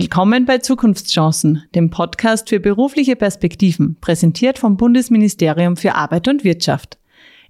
Willkommen 0.00 0.44
bei 0.44 0.58
Zukunftschancen, 0.58 1.64
dem 1.74 1.90
Podcast 1.90 2.50
für 2.50 2.60
berufliche 2.60 3.16
Perspektiven, 3.16 3.96
präsentiert 4.00 4.56
vom 4.56 4.76
Bundesministerium 4.76 5.76
für 5.76 5.96
Arbeit 5.96 6.28
und 6.28 6.44
Wirtschaft. 6.44 7.00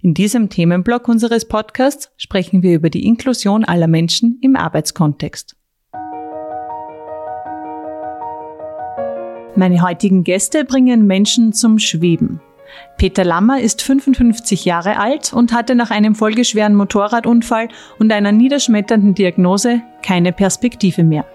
In 0.01 0.15
diesem 0.15 0.49
Themenblock 0.49 1.07
unseres 1.07 1.47
Podcasts 1.47 2.11
sprechen 2.17 2.63
wir 2.63 2.73
über 2.73 2.89
die 2.89 3.05
Inklusion 3.05 3.65
aller 3.65 3.85
Menschen 3.85 4.39
im 4.41 4.55
Arbeitskontext. 4.55 5.55
Meine 9.55 9.83
heutigen 9.83 10.23
Gäste 10.23 10.65
bringen 10.65 11.05
Menschen 11.05 11.53
zum 11.53 11.77
Schweben. 11.77 12.41
Peter 12.97 13.23
Lammer 13.23 13.61
ist 13.61 13.83
55 13.83 14.65
Jahre 14.65 14.97
alt 14.97 15.33
und 15.33 15.53
hatte 15.53 15.75
nach 15.75 15.91
einem 15.91 16.15
folgeschweren 16.15 16.73
Motorradunfall 16.73 17.67
und 17.99 18.11
einer 18.11 18.31
niederschmetternden 18.31 19.13
Diagnose 19.13 19.83
keine 20.01 20.33
Perspektive 20.33 21.03
mehr. 21.03 21.27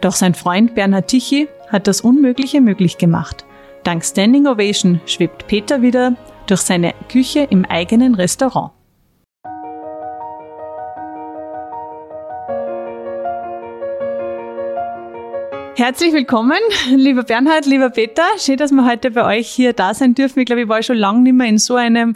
Doch 0.00 0.12
sein 0.12 0.34
Freund 0.34 0.76
Bernhard 0.76 1.08
Tichy 1.08 1.48
hat 1.68 1.88
das 1.88 2.00
Unmögliche 2.00 2.60
möglich 2.60 2.98
gemacht. 2.98 3.44
Dank 3.82 4.04
Standing 4.04 4.46
Ovation 4.46 5.00
schwebt 5.06 5.48
Peter 5.48 5.82
wieder 5.82 6.14
durch 6.46 6.60
seine 6.60 6.94
Küche 7.10 7.48
im 7.50 7.64
eigenen 7.64 8.14
Restaurant. 8.14 8.70
Herzlich 15.74 16.12
willkommen, 16.12 16.58
lieber 16.94 17.24
Bernhard, 17.24 17.66
lieber 17.66 17.90
Peter. 17.90 18.22
Schön, 18.38 18.56
dass 18.56 18.70
wir 18.70 18.84
heute 18.84 19.10
bei 19.10 19.38
euch 19.38 19.48
hier 19.48 19.72
da 19.72 19.94
sein 19.94 20.14
dürfen. 20.14 20.38
Ich 20.38 20.46
glaube, 20.46 20.62
ich 20.62 20.68
war 20.68 20.82
schon 20.82 20.96
lange 20.96 21.20
nicht 21.20 21.34
mehr 21.34 21.48
in 21.48 21.58
so 21.58 21.74
einem 21.74 22.14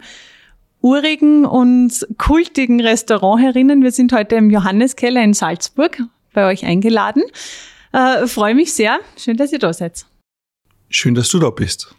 urigen 0.81 1.45
und 1.45 2.07
kultigen 2.17 2.79
Restaurant 2.79 3.41
herinnen. 3.41 3.83
Wir 3.83 3.91
sind 3.91 4.13
heute 4.13 4.35
im 4.35 4.49
Johanneskeller 4.49 5.21
in 5.21 5.33
Salzburg 5.33 6.01
bei 6.33 6.47
euch 6.47 6.65
eingeladen. 6.65 7.23
Äh, 7.93 8.27
Freue 8.27 8.55
mich 8.55 8.73
sehr. 8.73 8.99
Schön, 9.17 9.37
dass 9.37 9.53
ihr 9.53 9.59
da 9.59 9.71
seid. 9.71 10.05
Schön, 10.89 11.15
dass 11.15 11.29
du 11.29 11.39
da 11.39 11.49
bist. 11.49 11.95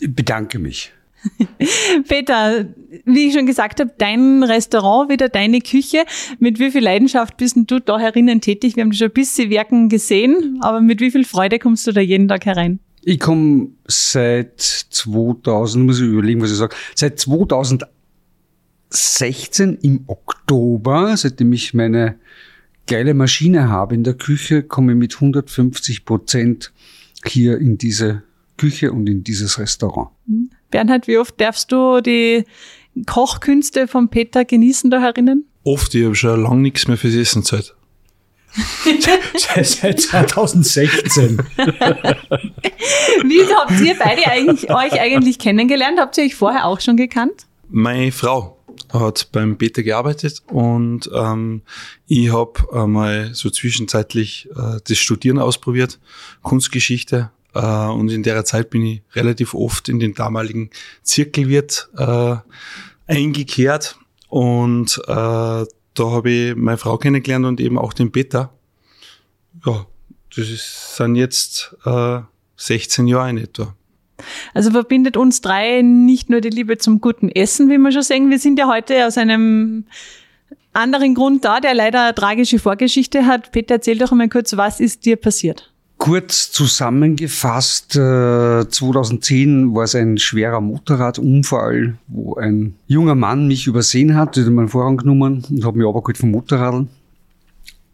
Ich 0.00 0.12
bedanke 0.14 0.58
mich. 0.58 0.92
Peter, 2.08 2.66
wie 3.04 3.28
ich 3.28 3.34
schon 3.34 3.46
gesagt 3.46 3.78
habe, 3.78 3.92
dein 3.96 4.42
Restaurant, 4.42 5.08
wieder 5.08 5.28
deine 5.28 5.60
Küche. 5.60 6.04
Mit 6.40 6.58
wie 6.58 6.72
viel 6.72 6.82
Leidenschaft 6.82 7.36
bist 7.36 7.56
du 7.56 7.78
da 7.78 7.96
herinnen 7.98 8.40
tätig? 8.40 8.74
Wir 8.74 8.82
haben 8.82 8.90
dich 8.90 8.98
schon 8.98 9.08
ein 9.08 9.14
bisschen 9.14 9.50
wirken 9.50 9.88
gesehen, 9.88 10.58
aber 10.62 10.80
mit 10.80 11.00
wie 11.00 11.12
viel 11.12 11.24
Freude 11.24 11.60
kommst 11.60 11.86
du 11.86 11.92
da 11.92 12.00
jeden 12.00 12.26
Tag 12.26 12.44
herein? 12.46 12.80
Ich 13.04 13.20
komme 13.20 13.68
seit 13.86 14.60
2000, 14.60 15.86
muss 15.86 16.00
ich 16.00 16.06
überlegen, 16.06 16.42
was 16.42 16.50
ich 16.50 16.56
sage, 16.56 16.74
seit 16.94 17.20
2016 17.20 19.78
im 19.82 20.04
Oktober, 20.06 21.16
seitdem 21.16 21.52
ich 21.52 21.74
meine 21.74 22.16
geile 22.86 23.14
Maschine 23.14 23.68
habe 23.68 23.94
in 23.94 24.04
der 24.04 24.14
Küche, 24.14 24.62
komme 24.62 24.92
ich 24.92 24.98
mit 24.98 25.14
150 25.14 26.04
Prozent 26.04 26.72
hier 27.24 27.58
in 27.58 27.78
diese 27.78 28.22
Küche 28.56 28.92
und 28.92 29.08
in 29.08 29.24
dieses 29.24 29.58
Restaurant. 29.58 30.10
Bernhard, 30.70 31.06
wie 31.06 31.18
oft 31.18 31.40
darfst 31.40 31.72
du 31.72 32.00
die 32.00 32.44
Kochkünste 33.06 33.88
von 33.88 34.08
Peter 34.08 34.44
genießen 34.44 34.90
da 34.90 35.00
herinnen? 35.00 35.46
Oft, 35.64 35.94
ich 35.94 36.04
habe 36.04 36.14
schon 36.14 36.42
lange 36.42 36.62
nichts 36.62 36.88
mehr 36.88 36.96
fürs 36.96 37.14
Essen 37.14 37.44
Zeit. 37.44 37.74
seit 39.62 40.00
2016. 40.00 41.38
Wie 43.24 43.54
habt 43.54 43.80
ihr 43.80 43.96
beide 43.98 44.26
eigentlich, 44.26 44.70
euch 44.70 45.00
eigentlich 45.00 45.38
kennengelernt? 45.38 45.98
Habt 45.98 46.18
ihr 46.18 46.24
euch 46.24 46.34
vorher 46.34 46.66
auch 46.66 46.80
schon 46.80 46.98
gekannt? 46.98 47.46
Meine 47.70 48.12
Frau 48.12 48.61
hat 48.92 49.28
beim 49.32 49.56
Peter 49.56 49.82
gearbeitet 49.82 50.42
und 50.46 51.10
ähm, 51.14 51.62
ich 52.06 52.32
habe 52.32 52.60
einmal 52.72 53.34
so 53.34 53.50
zwischenzeitlich 53.50 54.48
äh, 54.54 54.80
das 54.86 54.98
Studieren 54.98 55.38
ausprobiert, 55.38 55.98
Kunstgeschichte. 56.42 57.30
Äh, 57.54 57.86
und 57.86 58.10
in 58.10 58.22
der 58.22 58.44
Zeit 58.44 58.70
bin 58.70 58.84
ich 58.84 59.02
relativ 59.14 59.54
oft 59.54 59.88
in 59.88 59.98
den 59.98 60.14
damaligen 60.14 60.70
Zirkelwirt 61.02 61.88
äh, 61.96 62.36
eingekehrt 63.06 63.98
und 64.28 65.00
äh, 65.06 65.64
da 65.94 66.10
habe 66.10 66.30
ich 66.30 66.56
meine 66.56 66.78
Frau 66.78 66.96
kennengelernt 66.98 67.44
und 67.44 67.60
eben 67.60 67.78
auch 67.78 67.92
den 67.92 68.12
Peter. 68.12 68.52
Ja, 69.66 69.86
das 70.34 70.48
ist, 70.48 70.96
sind 70.96 71.16
jetzt 71.16 71.76
äh, 71.84 72.20
16 72.56 73.06
Jahre 73.06 73.30
in 73.30 73.38
etwa. 73.38 73.74
Also 74.54 74.70
verbindet 74.70 75.16
uns 75.16 75.40
drei 75.40 75.82
nicht 75.82 76.30
nur 76.30 76.40
die 76.40 76.50
Liebe 76.50 76.78
zum 76.78 77.00
guten 77.00 77.28
Essen, 77.28 77.68
wie 77.70 77.78
wir 77.78 77.92
schon 77.92 78.02
sehen. 78.02 78.30
Wir 78.30 78.38
sind 78.38 78.58
ja 78.58 78.68
heute 78.68 79.06
aus 79.06 79.18
einem 79.18 79.84
anderen 80.72 81.14
Grund 81.14 81.44
da, 81.44 81.60
der 81.60 81.74
leider 81.74 82.04
eine 82.04 82.14
tragische 82.14 82.58
Vorgeschichte 82.58 83.26
hat. 83.26 83.52
Peter, 83.52 83.74
erzähl 83.74 83.98
doch 83.98 84.12
einmal 84.12 84.28
kurz, 84.28 84.56
was 84.56 84.80
ist 84.80 85.04
dir 85.04 85.16
passiert? 85.16 85.72
Kurz 85.98 86.50
zusammengefasst, 86.50 87.92
2010 87.92 89.70
äh, 89.70 89.74
war 89.74 89.84
es 89.84 89.94
ein 89.94 90.18
schwerer 90.18 90.60
Motorradunfall, 90.60 91.94
wo 92.08 92.34
ein 92.34 92.74
junger 92.88 93.14
Mann 93.14 93.46
mich 93.46 93.68
übersehen 93.68 94.16
hat, 94.16 94.36
hat 94.36 94.46
meinen 94.46 94.68
Vorrang 94.68 94.96
genommen 94.96 95.44
und 95.48 95.64
hat 95.64 95.76
mich 95.76 95.86
aber 95.86 96.02
gut 96.02 96.18
vom 96.18 96.32
Motorrad 96.32 96.86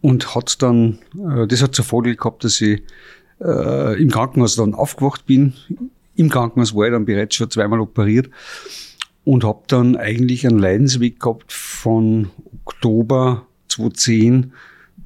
und 0.00 0.34
hat 0.34 0.62
dann, 0.62 0.98
äh, 1.18 1.46
das 1.46 1.62
hat 1.62 1.74
zur 1.74 1.84
Folge 1.84 2.16
gehabt, 2.16 2.44
dass 2.44 2.60
ich 2.62 2.82
äh, 3.42 4.00
im 4.00 4.10
Krankenhaus 4.10 4.56
dann 4.56 4.74
aufgewacht 4.74 5.26
bin, 5.26 5.52
im 6.18 6.28
Krankenhaus 6.28 6.74
war 6.74 6.86
ich 6.86 6.92
dann 6.92 7.04
bereits 7.04 7.36
schon 7.36 7.50
zweimal 7.50 7.80
operiert 7.80 8.30
und 9.24 9.44
habe 9.44 9.62
dann 9.68 9.96
eigentlich 9.96 10.46
einen 10.46 10.58
Leidensweg 10.58 11.20
gehabt 11.20 11.52
von 11.52 12.30
Oktober 12.64 13.46
2010 13.68 14.52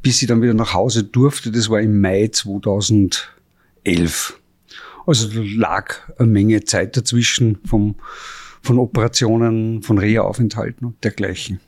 bis 0.02 0.20
ich 0.20 0.28
dann 0.28 0.42
wieder 0.42 0.54
nach 0.54 0.74
Hause 0.74 1.04
durfte. 1.04 1.52
Das 1.52 1.70
war 1.70 1.80
im 1.80 2.00
Mai 2.00 2.28
2011. 2.28 4.40
Also 5.06 5.28
da 5.28 5.40
lag 5.40 5.94
eine 6.18 6.28
Menge 6.28 6.64
Zeit 6.64 6.96
dazwischen 6.96 7.58
vom, 7.64 7.94
von 8.60 8.78
Operationen, 8.78 9.82
von 9.82 9.98
Reha-Aufenthalten 9.98 10.86
und 10.86 11.04
dergleichen. 11.04 11.60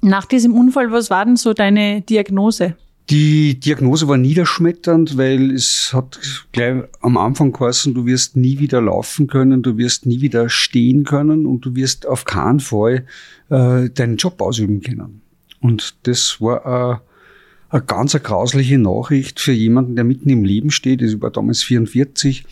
Nach 0.00 0.26
diesem 0.26 0.54
Unfall, 0.54 0.92
was 0.92 1.10
war 1.10 1.24
denn 1.24 1.36
so 1.36 1.52
deine 1.52 2.02
Diagnose? 2.02 2.76
Die 3.10 3.60
Diagnose 3.60 4.08
war 4.08 4.16
niederschmetternd, 4.16 5.18
weil 5.18 5.50
es 5.50 5.92
hat 5.92 6.18
gleich 6.52 6.84
am 7.02 7.18
Anfang 7.18 7.52
geheißen, 7.52 7.92
du 7.92 8.06
wirst 8.06 8.34
nie 8.34 8.58
wieder 8.58 8.80
laufen 8.80 9.26
können, 9.26 9.62
du 9.62 9.76
wirst 9.76 10.06
nie 10.06 10.22
wieder 10.22 10.48
stehen 10.48 11.04
können 11.04 11.44
und 11.44 11.66
du 11.66 11.74
wirst 11.74 12.06
auf 12.06 12.24
keinen 12.24 12.60
Fall 12.60 13.04
äh, 13.50 13.90
deinen 13.90 14.16
Job 14.16 14.40
ausüben 14.40 14.80
können. 14.80 15.20
Und 15.60 15.96
das 16.04 16.40
war 16.40 17.02
äh, 17.02 17.74
eine 17.74 17.82
ganz 17.82 18.14
eine 18.14 18.22
grausliche 18.22 18.78
Nachricht 18.78 19.38
für 19.38 19.52
jemanden, 19.52 19.96
der 19.96 20.04
mitten 20.04 20.30
im 20.30 20.44
Leben 20.44 20.70
steht. 20.70 21.02
Ich 21.02 21.20
war 21.20 21.30
damals 21.30 21.62
44, 21.62 22.44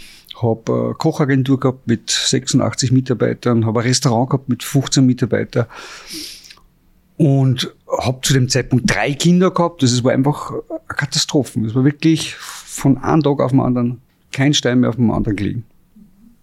habe 0.43 0.84
eine 0.87 0.95
Kochagentur 0.95 1.61
gehabt 1.61 1.87
mit 1.87 2.11
86 2.11 2.93
Mitarbeitern, 2.93 3.65
habe 3.65 3.81
ein 3.81 3.87
Restaurant 3.87 4.29
gehabt 4.29 4.51
mit 4.51 4.63
15 4.63 5.07
Mitarbeitern 5.07 5.65
und 7.22 7.72
habe 7.87 8.19
zu 8.22 8.33
dem 8.33 8.49
Zeitpunkt 8.49 8.93
drei 8.93 9.12
Kinder 9.12 9.53
gehabt. 9.53 9.84
Das 9.84 10.03
war 10.03 10.10
einfach 10.10 10.50
eine 10.69 10.81
Katastrophe. 10.88 11.60
Es 11.60 11.72
war 11.72 11.84
wirklich 11.84 12.34
von 12.34 12.99
einem 12.99 13.22
Tag 13.22 13.38
auf 13.38 13.53
den 13.53 13.60
anderen 13.60 14.00
kein 14.33 14.55
Stein 14.55 14.81
mehr 14.81 14.88
auf 14.88 14.97
dem 14.97 15.09
anderen 15.12 15.37
gelegen. 15.37 15.65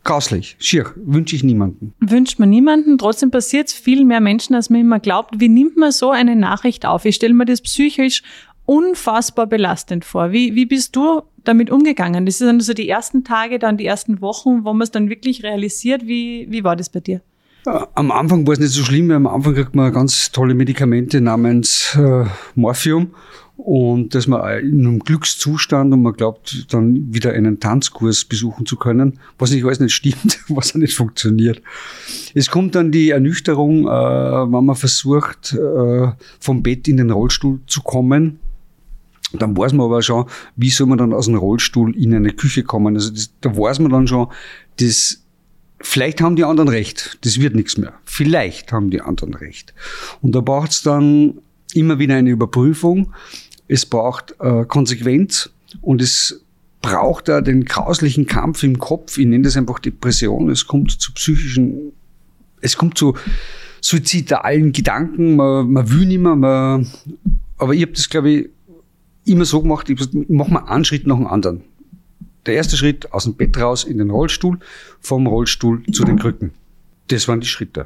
Grauslich, 0.06 0.56
schier, 0.60 0.86
wünsche 0.96 1.36
ich 1.36 1.44
niemanden. 1.44 1.94
Wünscht 2.00 2.40
man 2.40 2.50
niemanden, 2.50 2.98
trotzdem 2.98 3.30
passiert 3.30 3.68
es 3.68 3.74
viel 3.74 4.06
mehr 4.06 4.22
Menschen, 4.22 4.56
als 4.56 4.70
man 4.70 4.80
immer 4.80 5.02
glaubt. 5.02 5.42
Wie 5.42 5.50
nimmt 5.50 5.76
man 5.76 5.92
so 5.92 6.12
eine 6.12 6.38
Nachricht 6.38 6.86
auf? 6.86 7.04
Ich 7.04 7.16
stelle 7.16 7.34
mir 7.34 7.46
das 7.46 7.60
psychisch 7.60 8.24
unfassbar 8.66 9.48
belastend 9.48 10.06
vor. 10.06 10.32
Wie, 10.32 10.56
wie 10.56 10.66
bist 10.66 10.96
du 10.96 11.24
damit 11.44 11.72
umgegangen? 11.72 12.26
Das 12.26 12.38
sind 12.38 12.48
dann 12.48 12.60
so 12.62 12.74
die 12.74 12.88
ersten 12.88 13.26
Tage, 13.26 13.60
dann 13.60 13.76
die 13.76 13.86
ersten 13.86 14.22
Wochen, 14.22 14.64
wo 14.64 14.72
man 14.72 14.84
es 14.84 14.92
dann 14.92 15.10
wirklich 15.10 15.44
realisiert. 15.44 16.08
Wie, 16.08 16.48
wie 16.50 16.64
war 16.64 16.78
das 16.78 16.90
bei 16.90 17.02
dir? 17.02 17.22
Am 17.66 18.12
Anfang 18.12 18.48
war 18.48 18.54
es 18.54 18.60
nicht 18.60 18.72
so 18.72 18.84
schlimm, 18.84 19.10
weil 19.10 19.18
am 19.18 19.28
Anfang 19.28 19.54
kriegt 19.54 19.76
man 19.76 19.92
ganz 19.92 20.32
tolle 20.32 20.54
Medikamente 20.54 21.20
namens 21.20 21.98
äh, 22.00 22.26
Morphium 22.56 23.12
und 23.58 24.16
dass 24.16 24.26
man 24.28 24.60
in 24.60 24.80
einem 24.80 25.00
Glückszustand 25.00 25.94
und 25.94 26.02
man 26.02 26.14
glaubt, 26.14 26.74
dann 26.74 27.14
wieder 27.14 27.34
einen 27.34 27.60
Tanzkurs 27.60 28.24
besuchen 28.24 28.66
zu 28.66 28.78
können, 28.78 29.20
was 29.38 29.52
nicht 29.52 29.66
alles 29.66 29.82
nicht 29.82 29.94
stimmt, 29.94 30.40
was 30.48 30.72
auch 30.72 30.76
nicht 30.76 30.96
funktioniert. 30.96 31.62
Es 32.34 32.50
kommt 32.50 32.76
dann 32.76 32.92
die 32.92 33.10
Ernüchterung, 33.10 33.86
äh, 33.86 33.90
wenn 33.90 34.66
man 34.66 34.76
versucht, 34.76 35.54
äh, 35.54 36.12
vom 36.40 36.64
Bett 36.64 36.88
in 36.88 36.98
den 36.98 37.12
Rollstuhl 37.12 37.60
zu 37.68 37.82
kommen. 37.82 38.40
Dann 39.34 39.56
weiß 39.56 39.74
man 39.74 39.88
aber 39.88 40.02
schon, 40.02 40.26
wie 40.56 40.70
soll 40.70 40.88
man 40.88 40.98
dann 40.98 41.14
aus 41.14 41.26
dem 41.26 41.36
Rollstuhl 41.36 41.96
in 41.96 42.16
eine 42.16 42.32
Küche 42.32 42.64
kommen. 42.64 42.96
Also 42.96 43.12
das, 43.12 43.32
da 43.42 43.56
weiß 43.56 43.80
man 43.80 43.92
dann 43.92 44.08
schon, 44.08 44.28
das 44.80 45.19
Vielleicht 45.82 46.22
haben 46.22 46.36
die 46.36 46.44
anderen 46.44 46.70
recht. 46.70 47.18
Das 47.22 47.40
wird 47.40 47.56
nichts 47.56 47.78
mehr. 47.78 47.94
Vielleicht 48.04 48.72
haben 48.72 48.90
die 48.90 49.02
anderen 49.02 49.34
recht. 49.34 49.74
Und 50.22 50.34
da 50.36 50.42
braucht 50.42 50.72
es 50.72 50.82
dann 50.82 51.40
immer 51.74 52.00
wieder 52.00 52.16
eine 52.16 52.30
Überprüfung. 52.30 53.14
Es 53.68 53.86
braucht 53.86 54.36
äh, 54.40 54.66
Konsequenz 54.66 55.52
und 55.82 56.02
es 56.02 56.44
braucht 56.82 57.28
da 57.28 57.42
den 57.42 57.66
grauslichen 57.66 58.26
Kampf 58.26 58.64
im 58.64 58.80
Kopf. 58.80 59.18
Ich 59.18 59.26
nenne 59.26 59.44
das 59.44 59.58
einfach 59.58 59.80
Depression. 59.80 60.50
Es 60.50 60.66
kommt 60.68 60.92
zu 60.92 61.14
psychischen, 61.14 61.94
es 62.62 62.78
kommt 62.78 62.98
zu 62.98 63.16
suizidalen 63.82 64.72
Gedanken. 64.72 65.36
Man, 65.36 65.72
man 65.72 65.92
will 65.92 66.06
nicht 66.06 66.20
mehr, 66.20 66.36
man, 66.36 66.88
aber 67.58 67.74
ich 67.74 67.82
habe 67.82 67.92
das, 67.94 68.10
glaube 68.10 68.30
ich, 68.30 68.50
immer 69.26 69.46
so 69.46 69.62
gemacht, 69.62 69.90
ich 69.90 70.00
mache 70.30 70.52
mal 70.52 70.66
einen 70.66 70.86
Schritt 70.86 71.06
nach 71.06 71.18
dem 71.18 71.28
anderen. 71.28 71.62
Der 72.50 72.56
erste 72.56 72.78
Schritt 72.78 73.14
aus 73.14 73.26
dem 73.26 73.36
Bett 73.36 73.56
raus 73.60 73.84
in 73.84 74.00
den 74.00 74.10
Rollstuhl, 74.10 74.58
vom 75.02 75.28
Rollstuhl 75.28 75.84
zu 75.92 76.04
den 76.04 76.18
Krücken. 76.18 76.50
Das 77.10 77.28
waren 77.28 77.42
die 77.42 77.48
Schritte. 77.48 77.86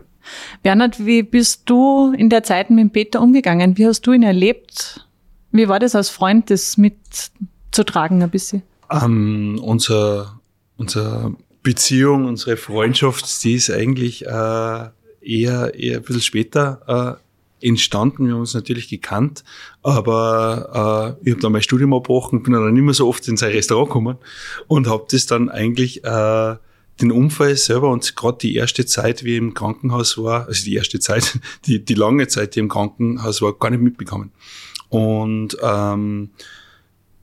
Bernhard, 0.62 1.06
wie 1.06 1.22
bist 1.22 1.64
du 1.66 2.14
in 2.14 2.30
der 2.30 2.44
Zeit 2.44 2.70
mit 2.70 2.94
Peter 2.94 3.20
umgegangen? 3.22 3.78
Wie 3.78 3.86
hast 3.86 4.08
du 4.08 4.14
ihn 4.14 4.24
erlebt? 4.24 5.06
Wie 5.52 5.68
war 5.68 5.80
das 5.80 5.96
als 5.96 6.08
Freund, 6.08 6.50
das 6.50 6.78
mitzutragen 6.78 8.24
ein 8.24 8.30
bisschen? 8.30 8.64
Ähm, 8.90 9.60
unser, 9.62 10.40
unsere 10.78 11.36
Beziehung, 11.62 12.24
unsere 12.24 12.56
Freundschaft, 12.56 13.44
die 13.44 13.56
ist 13.56 13.70
eigentlich 13.70 14.26
äh, 14.26 14.30
eher, 14.30 15.74
eher 15.76 15.98
ein 15.98 16.04
bisschen 16.04 16.22
später 16.22 17.20
äh, 17.20 17.23
entstanden. 17.64 18.26
Wir 18.28 18.34
haben 18.34 18.42
uns 18.42 18.54
natürlich 18.54 18.90
gekannt, 18.90 19.44
aber 19.82 21.18
äh, 21.22 21.26
ich 21.26 21.32
habe 21.34 21.42
dann 21.42 21.52
mein 21.52 21.62
Studium 21.62 21.94
abgebrochen, 21.94 22.44
bin 22.44 22.54
dann 22.54 22.74
nicht 22.74 22.84
mehr 22.84 22.94
so 22.94 23.08
oft 23.08 23.28
in 23.28 23.38
sein 23.38 23.52
Restaurant 23.52 23.90
gekommen 23.90 24.18
und 24.68 24.88
habe 24.88 25.06
das 25.10 25.26
dann 25.26 25.50
eigentlich 25.50 26.04
äh, 26.04 26.56
den 27.02 27.12
Unfall 27.12 27.56
selber 27.56 27.90
und 27.90 28.16
gerade 28.16 28.38
die 28.40 28.56
erste 28.56 28.86
Zeit, 28.86 29.24
wie 29.24 29.34
ich 29.34 29.38
im 29.38 29.54
Krankenhaus 29.54 30.18
war, 30.18 30.48
also 30.48 30.64
die 30.64 30.76
erste 30.76 31.00
Zeit, 31.00 31.40
die, 31.66 31.84
die 31.84 31.96
lange 31.96 32.28
Zeit, 32.28 32.56
die 32.56 32.60
im 32.60 32.70
Krankenhaus 32.70 33.42
war, 33.42 33.54
gar 33.54 33.70
nicht 33.70 33.82
mitbekommen. 33.82 34.32
Und 34.90 35.58
ähm, 35.64 36.30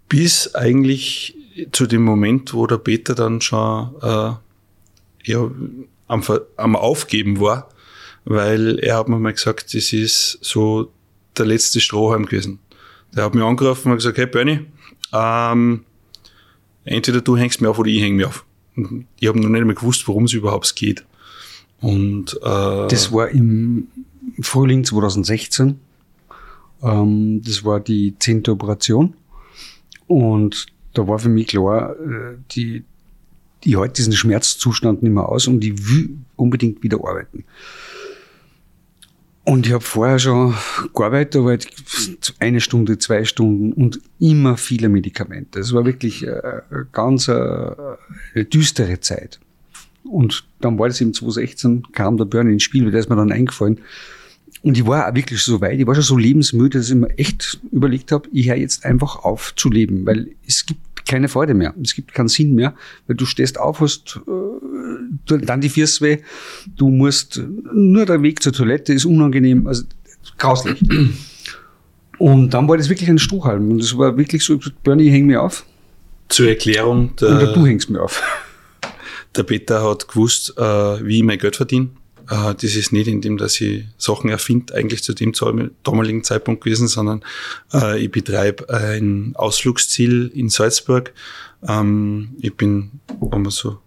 bis 0.08 0.54
eigentlich 0.54 1.36
zu 1.72 1.86
dem 1.86 2.02
Moment, 2.02 2.52
wo 2.52 2.66
der 2.66 2.78
Peter 2.78 3.14
dann 3.14 3.40
schon 3.40 3.94
äh, 4.02 4.32
ja, 5.25 5.50
am, 6.08 6.22
am 6.56 6.76
Aufgeben 6.76 7.40
war, 7.40 7.69
weil 8.25 8.78
er 8.78 8.99
hat 8.99 9.08
mir 9.08 9.19
mal 9.19 9.32
gesagt, 9.32 9.75
das 9.75 9.93
ist 9.93 10.38
so 10.43 10.93
der 11.37 11.46
letzte 11.46 11.81
Strohhalm 11.81 12.26
gewesen. 12.26 12.58
Der 13.14 13.25
hat 13.25 13.34
mich 13.34 13.44
angerufen 13.44 13.90
und 13.90 13.99
gesagt, 13.99 14.19
hey 14.19 14.26
Bernie, 14.26 14.61
ähm, 15.12 15.84
entweder 16.84 17.20
du 17.20 17.37
hängst 17.37 17.61
mir 17.61 17.70
auf 17.70 17.78
oder 17.78 17.88
ich 17.88 18.00
häng 18.00 18.17
mir 18.17 18.28
auf. 18.28 18.44
Ich 19.19 19.28
habe 19.28 19.40
noch 19.40 19.49
nicht 19.49 19.64
mehr 19.64 19.75
gewusst, 19.75 20.06
worum 20.06 20.25
es 20.25 20.32
überhaupt 20.32 20.75
geht. 20.76 21.05
Und 21.81 22.34
äh, 22.43 22.88
das 22.88 23.12
war 23.12 23.28
im 23.28 23.88
Frühling 24.40 24.84
2016. 24.84 25.81
Ähm, 26.82 27.43
das 27.44 27.64
war 27.64 27.81
die 27.81 28.14
zehnte 28.19 28.52
Operation. 28.52 29.14
Und 30.06 30.67
da 30.94 31.06
war 31.06 31.19
für 31.19 31.28
mich 31.28 31.49
klar, 31.49 31.94
äh, 31.99 32.37
die, 32.52 32.84
ich 33.64 33.76
halte 33.76 33.94
diesen 33.94 34.12
Schmerzzustand 34.12 35.02
nicht 35.02 35.12
mehr 35.12 35.28
aus 35.28 35.46
und 35.46 35.64
ich 35.64 35.88
will 35.88 36.19
unbedingt 36.37 36.82
wieder 36.82 36.99
arbeiten. 36.99 37.44
Und 39.50 39.67
ich 39.67 39.73
habe 39.73 39.82
vorher 39.82 40.20
schon 40.20 40.55
gearbeitet, 40.94 41.35
aber 41.41 41.49
halt 41.49 41.67
eine 42.38 42.61
Stunde, 42.61 42.99
zwei 42.99 43.25
Stunden 43.25 43.73
und 43.73 44.00
immer 44.20 44.56
viele 44.56 44.88
Medikamente. 44.88 45.58
Es 45.58 45.73
war 45.73 45.85
wirklich 45.85 46.25
äh, 46.25 46.41
eine 46.70 46.87
ganz 46.93 47.29
eine 47.29 47.99
äh, 48.35 48.44
düstere 48.44 49.00
Zeit. 49.00 49.41
Und 50.05 50.44
dann 50.61 50.79
war 50.79 50.87
das 50.87 51.00
im 51.00 51.12
2016, 51.12 51.88
kam 51.91 52.17
der 52.17 52.26
Burn 52.26 52.49
ins 52.49 52.62
Spiel, 52.62 52.93
der 52.93 53.00
ist 53.00 53.11
mir 53.11 53.17
dann 53.17 53.32
eingefallen. 53.32 53.81
Und 54.62 54.76
ich 54.76 54.86
war 54.86 55.08
auch 55.08 55.14
wirklich 55.14 55.40
so 55.40 55.60
weit, 55.60 55.78
ich 55.78 55.86
war 55.86 55.94
schon 55.94 56.04
so 56.04 56.16
lebensmüde, 56.16 56.78
dass 56.78 56.90
ich 56.90 56.94
mir 56.94 57.10
echt 57.18 57.60
überlegt 57.72 58.12
habe, 58.12 58.28
ich 58.32 58.48
höre 58.48 58.56
jetzt 58.56 58.84
einfach 58.84 59.24
auf 59.24 59.54
zu 59.56 59.70
leben, 59.70 60.04
weil 60.04 60.32
es 60.46 60.66
gibt 60.66 60.80
keine 61.06 61.28
Freude 61.28 61.54
mehr. 61.54 61.74
Es 61.82 61.94
gibt 61.94 62.12
keinen 62.12 62.28
Sinn 62.28 62.54
mehr, 62.54 62.74
weil 63.06 63.16
du 63.16 63.24
stehst 63.24 63.58
auf, 63.58 63.80
hast 63.80 64.20
äh, 64.28 65.38
dann 65.38 65.60
die 65.60 65.70
Füße 65.70 66.04
weh, 66.04 66.18
du 66.76 66.90
musst, 66.90 67.42
nur 67.72 68.06
der 68.06 68.22
Weg 68.22 68.42
zur 68.42 68.52
Toilette 68.52 68.92
ist 68.92 69.06
unangenehm, 69.06 69.66
also 69.66 69.84
grauslich. 70.38 70.78
Und 72.18 72.50
dann 72.50 72.68
war 72.68 72.76
das 72.76 72.90
wirklich 72.90 73.08
ein 73.08 73.18
Strohhalm 73.18 73.70
und 73.70 73.80
es 73.80 73.96
war 73.96 74.16
wirklich 74.18 74.44
so, 74.44 74.60
Bernie, 74.84 75.08
häng 75.08 75.26
mir 75.26 75.42
auf. 75.42 75.64
Zur 76.28 76.48
Erklärung. 76.48 77.16
Der, 77.16 77.28
Oder 77.28 77.52
du 77.54 77.66
hängst 77.66 77.88
mir 77.88 78.02
auf. 78.02 78.22
Der 79.34 79.42
Peter 79.42 79.82
hat 79.88 80.06
gewusst, 80.06 80.54
äh, 80.58 80.62
wie 80.62 81.18
ich 81.18 81.22
mein 81.22 81.38
Geld 81.38 81.56
verdiene. 81.56 81.88
Äh, 82.31 82.55
das 82.55 82.77
ist 82.77 82.93
nicht 82.93 83.09
in 83.09 83.21
dem, 83.21 83.37
dass 83.37 83.61
ich 83.61 83.85
Sachen 83.99 84.31
erfinde, 84.31 84.75
eigentlich 84.75 85.03
zu 85.03 85.12
dem 85.12 85.32
damaligen 85.82 86.25
Zeitpunkt 86.25 86.65
gewesen, 86.65 86.88
sondern 86.88 87.23
äh, 87.75 88.03
ich 88.03 88.11
betreibe 88.11 88.73
ein 88.73 89.32
Ausflugsziel 89.35 90.31
in 90.35 90.49
Salzburg. 90.49 91.12
Ähm, 91.67 92.37
ich 92.41 92.56
bin, 92.56 93.00
wenn 93.21 93.43
man 93.43 93.50
so 93.50 93.79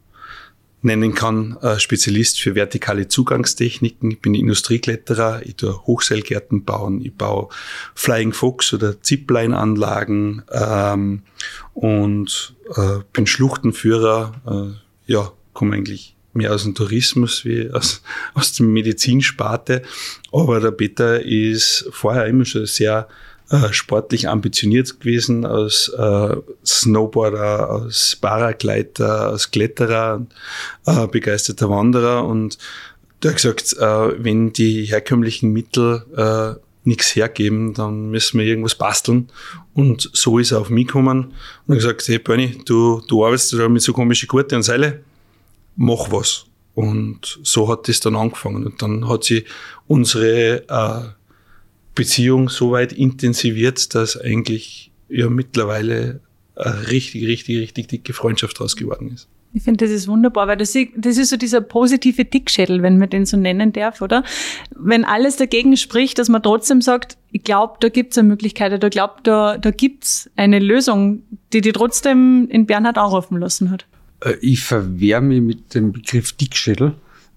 nennen 0.86 1.16
kann, 1.16 1.58
Spezialist 1.78 2.42
für 2.42 2.56
vertikale 2.56 3.08
Zugangstechniken. 3.08 4.12
Ich 4.12 4.20
bin 4.20 4.36
Industriekletterer, 4.36 5.42
ich 5.46 5.56
tue 5.56 5.82
Hochseilgärten 5.88 6.66
bauen, 6.66 7.00
ich 7.00 7.14
baue 7.14 7.48
Flying 7.96 8.34
Fox 8.34 8.74
oder 8.74 9.02
Zipline-Anlagen 9.02 10.42
ähm, 10.52 11.22
und 11.74 12.54
äh, 12.76 13.00
bin 13.14 13.26
Schluchtenführer. 13.28 14.76
Äh, 15.08 15.12
ja, 15.14 15.32
komme 15.54 15.78
eigentlich 15.78 16.18
mehr 16.34 16.54
aus 16.54 16.64
dem 16.64 16.76
Tourismus 16.76 17.46
wie 17.46 17.70
aus, 17.72 18.02
aus 18.34 18.54
der 18.54 18.66
Medizinsparte. 18.66 19.84
Aber 20.32 20.60
der 20.60 20.72
Peter 20.72 21.24
ist 21.24 21.88
vorher 21.92 22.26
immer 22.26 22.46
schon 22.46 22.66
sehr 22.66 23.08
äh, 23.50 23.72
sportlich 23.72 24.28
ambitioniert 24.30 25.00
gewesen, 25.00 25.46
als 25.46 25.90
äh, 25.90 26.36
Snowboarder, 26.66 27.70
als 27.70 28.18
Paragleiter, 28.20 29.28
als 29.30 29.52
Kletterer, 29.52 30.26
äh, 30.86 31.08
begeisterter 31.08 31.70
Wanderer. 31.70 32.26
Und 32.26 32.58
der 33.22 33.32
hat 33.32 33.38
gesagt, 33.38 33.74
äh, 33.74 34.24
wenn 34.24 34.54
die 34.54 34.86
herkömmlichen 34.86 35.52
Mittel 35.52 36.04
äh, 36.16 36.60
nichts 36.86 37.16
hergeben, 37.16 37.74
dann 37.74 38.10
müssen 38.10 38.40
wir 38.40 38.46
irgendwas 38.46 38.76
basteln. 38.76 39.30
Und 39.74 40.10
so 40.14 40.40
ist 40.40 40.52
er 40.52 40.60
auf 40.60 40.70
mich 40.70 40.88
gekommen 40.88 41.34
und 41.68 41.76
hat 41.76 41.80
gesagt, 41.80 42.08
hey 42.08 42.20
Bernie, 42.20 42.58
du, 42.66 43.02
du 43.08 43.24
arbeitest 43.26 43.54
da 43.54 43.70
mit 43.70 43.82
so 43.82 43.94
komischen 43.94 44.28
Gurte 44.28 44.56
und 44.56 44.64
Seile 44.64 45.02
mach 45.76 46.12
was. 46.12 46.46
Und 46.76 47.40
so 47.44 47.70
hat 47.70 47.88
das 47.88 48.00
dann 48.00 48.16
angefangen. 48.16 48.66
Und 48.66 48.82
dann 48.82 49.08
hat 49.08 49.24
sie 49.24 49.46
unsere 49.88 50.68
äh, 50.68 51.10
Beziehung 51.96 52.50
so 52.50 52.72
weit 52.72 52.94
intensiviert, 52.94 53.94
dass 53.94 54.20
eigentlich 54.20 54.92
ja 55.10 55.30
mittlerweile 55.30 56.22
eine 56.56 56.90
richtig, 56.90 57.28
richtig, 57.28 57.60
richtig 57.60 57.88
dicke 57.88 58.14
Freundschaft 58.14 58.60
draus 58.60 58.76
geworden 58.76 59.12
ist. 59.14 59.28
Ich 59.56 59.62
finde, 59.62 59.86
das 59.86 59.94
ist 59.94 60.08
wunderbar, 60.08 60.48
weil 60.48 60.58
das, 60.58 60.76
das 60.96 61.18
ist 61.18 61.30
so 61.30 61.38
dieser 61.38 61.62
positive 61.62 62.26
Dickschädel, 62.26 62.82
wenn 62.82 62.98
man 62.98 63.12
den 63.12 63.28
so 63.28 63.38
nennen 63.38 63.72
darf, 63.72 64.02
oder? 64.02 64.24
Wenn 64.76 65.06
alles 65.06 65.36
dagegen 65.36 65.78
spricht, 65.78 66.18
dass 66.18 66.28
man 66.28 66.42
trotzdem 66.42 66.82
sagt, 66.82 67.18
ich 67.32 67.44
glaube, 67.44 67.76
da 67.80 67.90
gibt's 67.90 68.18
eine 68.18 68.30
Möglichkeit, 68.30 68.74
oder 68.74 68.88
ich 68.88 68.94
glaube, 68.94 69.14
da, 69.22 69.60
da 69.60 69.70
gibt's 69.70 70.28
eine 70.36 70.58
Lösung, 70.58 71.22
die 71.54 71.62
die 71.62 71.72
trotzdem 71.72 72.48
in 72.50 72.66
Bernhard 72.66 72.98
anrufen 72.98 73.38
lassen 73.38 73.70
hat. 73.70 73.86
Äh, 74.24 74.36
ich 74.42 74.64
verwehre 74.64 75.22
mich 75.22 75.42
mit 75.42 75.76
dem 75.76 75.92
Begriff 75.92 76.34
Dickschädel. 76.34 76.96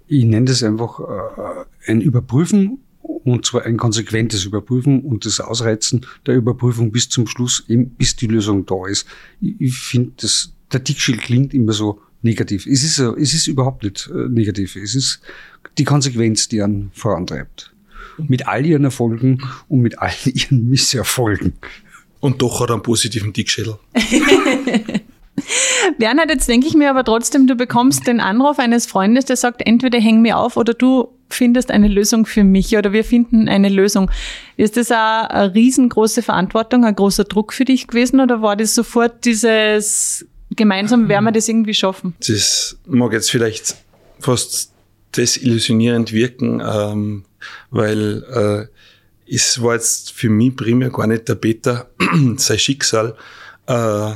Ich 0.08 0.24
nenne 0.24 0.46
das 0.46 0.62
einfach 0.62 1.00
äh, 1.00 1.90
ein 1.90 2.00
Überprüfen 2.00 2.78
und 3.02 3.44
zwar 3.44 3.64
ein 3.64 3.76
konsequentes 3.76 4.44
Überprüfen 4.44 5.00
und 5.00 5.26
das 5.26 5.40
Ausreizen 5.40 6.06
der 6.26 6.36
Überprüfung 6.36 6.92
bis 6.92 7.08
zum 7.08 7.26
Schluss, 7.26 7.64
eben 7.68 7.90
bis 7.90 8.16
die 8.16 8.26
Lösung 8.26 8.66
da 8.66 8.86
ist. 8.86 9.06
Ich, 9.40 9.76
finde, 9.76 10.12
dass 10.20 10.52
der 10.72 10.80
Dickschädel 10.80 11.20
klingt 11.20 11.54
immer 11.54 11.72
so 11.72 12.00
negativ. 12.22 12.66
Es 12.66 12.82
ist, 12.82 12.98
es 12.98 13.34
ist 13.34 13.46
überhaupt 13.46 13.82
nicht 13.82 14.10
äh, 14.12 14.28
negativ. 14.28 14.76
Es 14.76 14.94
ist 14.94 15.20
die 15.78 15.84
Konsequenz, 15.84 16.48
die 16.48 16.62
einen 16.62 16.90
vorantreibt. 16.94 17.72
Mit 18.18 18.48
all 18.48 18.64
ihren 18.64 18.84
Erfolgen 18.84 19.42
und 19.68 19.80
mit 19.80 19.98
all 19.98 20.12
ihren 20.24 20.68
Misserfolgen. 20.68 21.54
Und 22.20 22.42
doch 22.42 22.60
hat 22.60 22.70
er 22.70 22.74
einen 22.74 22.82
positiven 22.82 23.32
Dickschädel. 23.32 23.78
Bernhard, 25.98 26.30
jetzt 26.30 26.48
denke 26.48 26.66
ich 26.66 26.74
mir 26.74 26.90
aber 26.90 27.04
trotzdem, 27.04 27.46
du 27.46 27.54
bekommst 27.54 28.06
den 28.06 28.20
Anruf 28.20 28.58
eines 28.58 28.86
Freundes, 28.86 29.26
der 29.26 29.36
sagt, 29.36 29.62
entweder 29.66 29.98
häng 30.00 30.22
mir 30.22 30.38
auf 30.38 30.56
oder 30.56 30.74
du 30.74 31.08
findest 31.28 31.70
eine 31.70 31.88
Lösung 31.88 32.24
für 32.26 32.44
mich 32.44 32.76
oder 32.76 32.92
wir 32.92 33.04
finden 33.04 33.48
eine 33.48 33.68
Lösung. 33.68 34.10
Ist 34.56 34.76
das 34.76 34.90
eine, 34.90 35.30
eine 35.30 35.54
riesengroße 35.54 36.22
Verantwortung, 36.22 36.84
ein 36.84 36.94
großer 36.94 37.24
Druck 37.24 37.52
für 37.52 37.64
dich 37.64 37.86
gewesen 37.86 38.20
oder 38.20 38.42
war 38.42 38.56
das 38.56 38.74
sofort 38.74 39.24
dieses 39.24 40.26
gemeinsam 40.54 41.08
werden 41.08 41.24
wir 41.24 41.32
das 41.32 41.48
irgendwie 41.48 41.74
schaffen? 41.74 42.14
Das 42.26 42.78
mag 42.86 43.12
jetzt 43.12 43.30
vielleicht 43.30 43.76
fast 44.20 44.72
desillusionierend 45.16 46.12
wirken, 46.12 46.62
ähm, 46.64 47.24
weil 47.70 48.22
äh, 49.28 49.32
es 49.32 49.60
war 49.62 49.74
jetzt 49.74 50.12
für 50.12 50.28
mich 50.28 50.56
primär 50.56 50.90
gar 50.90 51.06
nicht 51.06 51.28
der 51.28 51.34
Peter, 51.34 51.88
sein 52.36 52.58
Schicksal, 52.58 53.16
äh, 53.66 54.12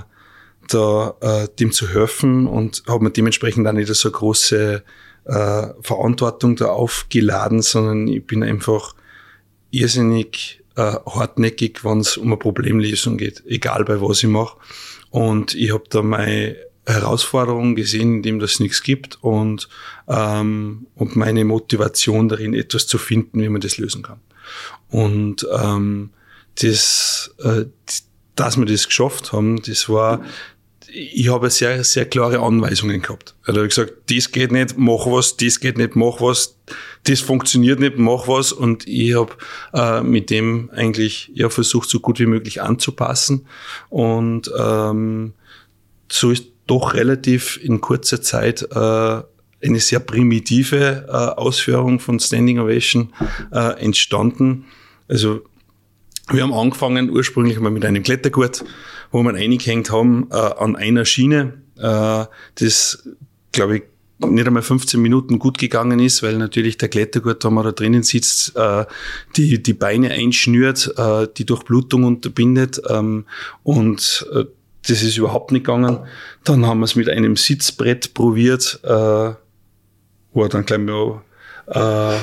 da 0.74 1.14
äh, 1.20 1.48
dem 1.58 1.72
zu 1.72 1.88
helfen 1.88 2.46
und 2.46 2.82
habe 2.88 3.04
mir 3.04 3.10
dementsprechend 3.10 3.66
auch 3.66 3.72
nicht 3.72 3.92
so 3.92 4.08
eine 4.08 4.16
große 4.16 4.82
äh, 5.24 5.66
Verantwortung 5.80 6.56
da 6.56 6.66
aufgeladen, 6.66 7.62
sondern 7.62 8.08
ich 8.08 8.26
bin 8.26 8.42
einfach 8.42 8.94
irrsinnig 9.70 10.62
äh, 10.76 10.94
hartnäckig, 11.06 11.84
wenn 11.84 12.00
es 12.00 12.16
um 12.16 12.28
eine 12.28 12.36
Problemlösung 12.36 13.16
geht, 13.16 13.42
egal 13.46 13.84
bei 13.84 14.00
was 14.00 14.22
ich 14.22 14.28
mache. 14.28 14.56
Und 15.10 15.54
ich 15.54 15.72
habe 15.72 15.84
da 15.90 16.02
meine 16.02 16.56
Herausforderung 16.86 17.74
gesehen, 17.74 18.16
in 18.16 18.22
dem 18.22 18.38
das 18.38 18.60
nichts 18.60 18.82
gibt 18.82 19.18
und, 19.22 19.68
ähm, 20.08 20.86
und 20.94 21.16
meine 21.16 21.44
Motivation 21.44 22.28
darin, 22.28 22.54
etwas 22.54 22.86
zu 22.86 22.98
finden, 22.98 23.42
wie 23.42 23.48
man 23.48 23.60
das 23.60 23.78
lösen 23.78 24.02
kann. 24.02 24.20
Und 24.88 25.46
ähm, 25.52 26.10
das, 26.60 27.34
äh, 27.42 27.66
dass 28.34 28.56
wir 28.56 28.66
das 28.66 28.86
geschafft 28.86 29.32
haben, 29.32 29.62
das 29.62 29.88
war, 29.88 30.22
ich 30.92 31.28
habe 31.28 31.50
sehr, 31.50 31.84
sehr 31.84 32.04
klare 32.06 32.40
Anweisungen 32.40 33.02
gehabt. 33.02 33.34
Er 33.46 33.54
hat 33.54 33.68
gesagt, 33.68 33.92
das 34.10 34.32
geht 34.32 34.52
nicht, 34.52 34.76
mach 34.76 35.06
was, 35.06 35.36
das 35.36 35.60
geht 35.60 35.78
nicht, 35.78 35.96
mach 35.96 36.20
was, 36.20 36.56
das 37.04 37.20
funktioniert 37.20 37.80
nicht, 37.80 37.98
mach 37.98 38.28
was. 38.28 38.52
Und 38.52 38.86
ich 38.86 39.14
habe 39.14 39.32
äh, 39.72 40.02
mit 40.02 40.30
dem 40.30 40.70
eigentlich 40.74 41.30
ja 41.34 41.48
versucht, 41.48 41.88
so 41.88 42.00
gut 42.00 42.18
wie 42.18 42.26
möglich 42.26 42.62
anzupassen. 42.62 43.46
Und 43.88 44.50
ähm, 44.58 45.34
so 46.10 46.30
ist 46.30 46.46
doch 46.66 46.94
relativ 46.94 47.58
in 47.62 47.80
kurzer 47.80 48.22
Zeit 48.22 48.62
äh, 48.70 49.22
eine 49.62 49.80
sehr 49.80 50.00
primitive 50.00 51.06
äh, 51.08 51.12
Ausführung 51.12 52.00
von 52.00 52.18
Standing 52.18 52.58
Ovation 52.58 53.12
äh, 53.52 53.80
entstanden. 53.80 54.66
Also 55.08 55.42
wir 56.32 56.42
haben 56.42 56.52
angefangen 56.52 57.10
ursprünglich 57.10 57.58
mal 57.60 57.70
mit 57.70 57.84
einem 57.84 58.02
Klettergurt, 58.02 58.64
wo 59.10 59.22
wir 59.22 59.34
eingehängt 59.34 59.90
haben 59.90 60.28
äh, 60.30 60.34
an 60.34 60.76
einer 60.76 61.04
Schiene, 61.04 61.54
äh, 61.76 62.24
das, 62.56 63.08
glaube 63.52 63.78
ich, 63.78 63.82
nicht 64.28 64.46
einmal 64.46 64.62
15 64.62 65.00
Minuten 65.00 65.38
gut 65.38 65.56
gegangen 65.56 65.98
ist, 65.98 66.22
weil 66.22 66.36
natürlich 66.36 66.76
der 66.76 66.88
Klettergurt, 66.88 67.44
wenn 67.44 67.54
man 67.54 67.64
da 67.64 67.72
drinnen 67.72 68.02
sitzt, 68.02 68.54
äh, 68.56 68.84
die, 69.36 69.62
die 69.62 69.72
Beine 69.72 70.10
einschnürt, 70.10 70.92
äh, 70.96 71.26
die 71.36 71.46
Durchblutung 71.46 72.04
unterbindet 72.04 72.80
ähm, 72.88 73.24
und 73.62 74.26
äh, 74.34 74.44
das 74.86 75.02
ist 75.02 75.16
überhaupt 75.16 75.52
nicht 75.52 75.64
gegangen. 75.64 76.00
Dann 76.44 76.66
haben 76.66 76.80
wir 76.80 76.84
es 76.84 76.96
mit 76.96 77.08
einem 77.08 77.36
Sitzbrett 77.36 78.14
probiert, 78.14 78.80
äh, 78.82 79.32
wo 80.32 80.48
dann 80.48 80.64
gleich 80.64 80.80
mal 80.80 81.22
äh, 81.66 82.16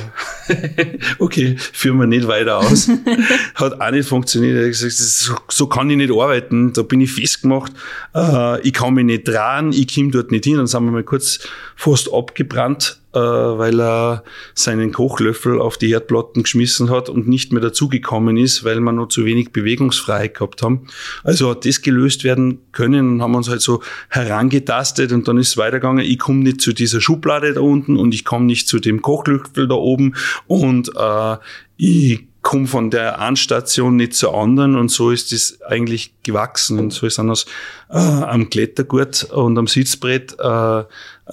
okay, 1.19 1.55
führen 1.57 1.99
wir 1.99 2.07
nicht 2.07 2.27
weiter 2.27 2.57
aus. 2.57 2.89
Hat 3.55 3.79
auch 3.79 3.91
nicht 3.91 4.07
funktioniert. 4.07 4.55
Er 4.57 4.63
hat 4.63 4.69
gesagt, 4.69 4.93
so, 4.93 5.35
so 5.49 5.67
kann 5.67 5.89
ich 5.89 5.97
nicht 5.97 6.11
arbeiten. 6.11 6.73
Da 6.73 6.83
bin 6.83 7.01
ich 7.01 7.11
festgemacht. 7.11 7.71
Äh, 8.15 8.61
ich 8.61 8.73
kann 8.73 8.93
mich 8.93 9.05
nicht 9.05 9.27
drehen. 9.27 9.71
Ich 9.71 9.93
komme 9.93 10.11
dort 10.11 10.31
nicht 10.31 10.45
hin. 10.45 10.57
Dann 10.57 10.67
sind 10.67 10.83
wir 10.85 10.91
mal 10.91 11.03
kurz 11.03 11.39
fast 11.75 12.13
abgebrannt 12.13 12.99
weil 13.13 13.79
er 13.79 14.23
seinen 14.53 14.91
Kochlöffel 14.91 15.59
auf 15.59 15.77
die 15.77 15.89
Herdplatten 15.89 16.43
geschmissen 16.43 16.89
hat 16.89 17.09
und 17.09 17.27
nicht 17.27 17.51
mehr 17.51 17.61
dazugekommen 17.61 18.37
ist, 18.37 18.63
weil 18.63 18.79
wir 18.79 18.91
noch 18.91 19.07
zu 19.07 19.25
wenig 19.25 19.51
Bewegungsfreiheit 19.51 20.35
gehabt 20.35 20.61
haben. 20.61 20.87
Also 21.23 21.51
hat 21.51 21.65
das 21.65 21.81
gelöst 21.81 22.23
werden 22.23 22.59
können 22.71 23.09
und 23.09 23.21
haben 23.21 23.35
uns 23.35 23.49
halt 23.49 23.61
so 23.61 23.81
herangetastet 24.09 25.11
und 25.11 25.27
dann 25.27 25.37
ist 25.37 25.49
es 25.49 25.57
weitergegangen. 25.57 26.05
Ich 26.05 26.19
komme 26.19 26.43
nicht 26.43 26.61
zu 26.61 26.73
dieser 26.73 27.01
Schublade 27.01 27.53
da 27.53 27.61
unten 27.61 27.97
und 27.97 28.13
ich 28.13 28.25
komme 28.25 28.45
nicht 28.45 28.67
zu 28.67 28.79
dem 28.79 29.01
Kochlöffel 29.01 29.67
da 29.67 29.75
oben 29.75 30.15
und 30.47 30.91
äh, 30.95 31.37
ich 31.77 32.27
komme 32.47 32.67
von 32.67 32.89
der 32.91 33.19
einen 33.19 33.35
Station 33.35 33.97
nicht 33.97 34.13
zur 34.13 34.33
anderen 34.33 34.77
und 34.77 34.89
so 34.89 35.11
ist 35.11 35.33
es 35.33 35.61
eigentlich 35.63 36.13
gewachsen 36.23 36.79
und 36.79 36.93
so 36.93 37.05
ist 37.05 37.17
dann 37.17 37.29
aus 37.29 37.45
äh, 37.89 37.97
am 37.97 38.49
Klettergurt 38.49 39.25
und 39.25 39.57
am 39.57 39.67
Sitzbrett 39.67 40.37
äh, 40.39 40.83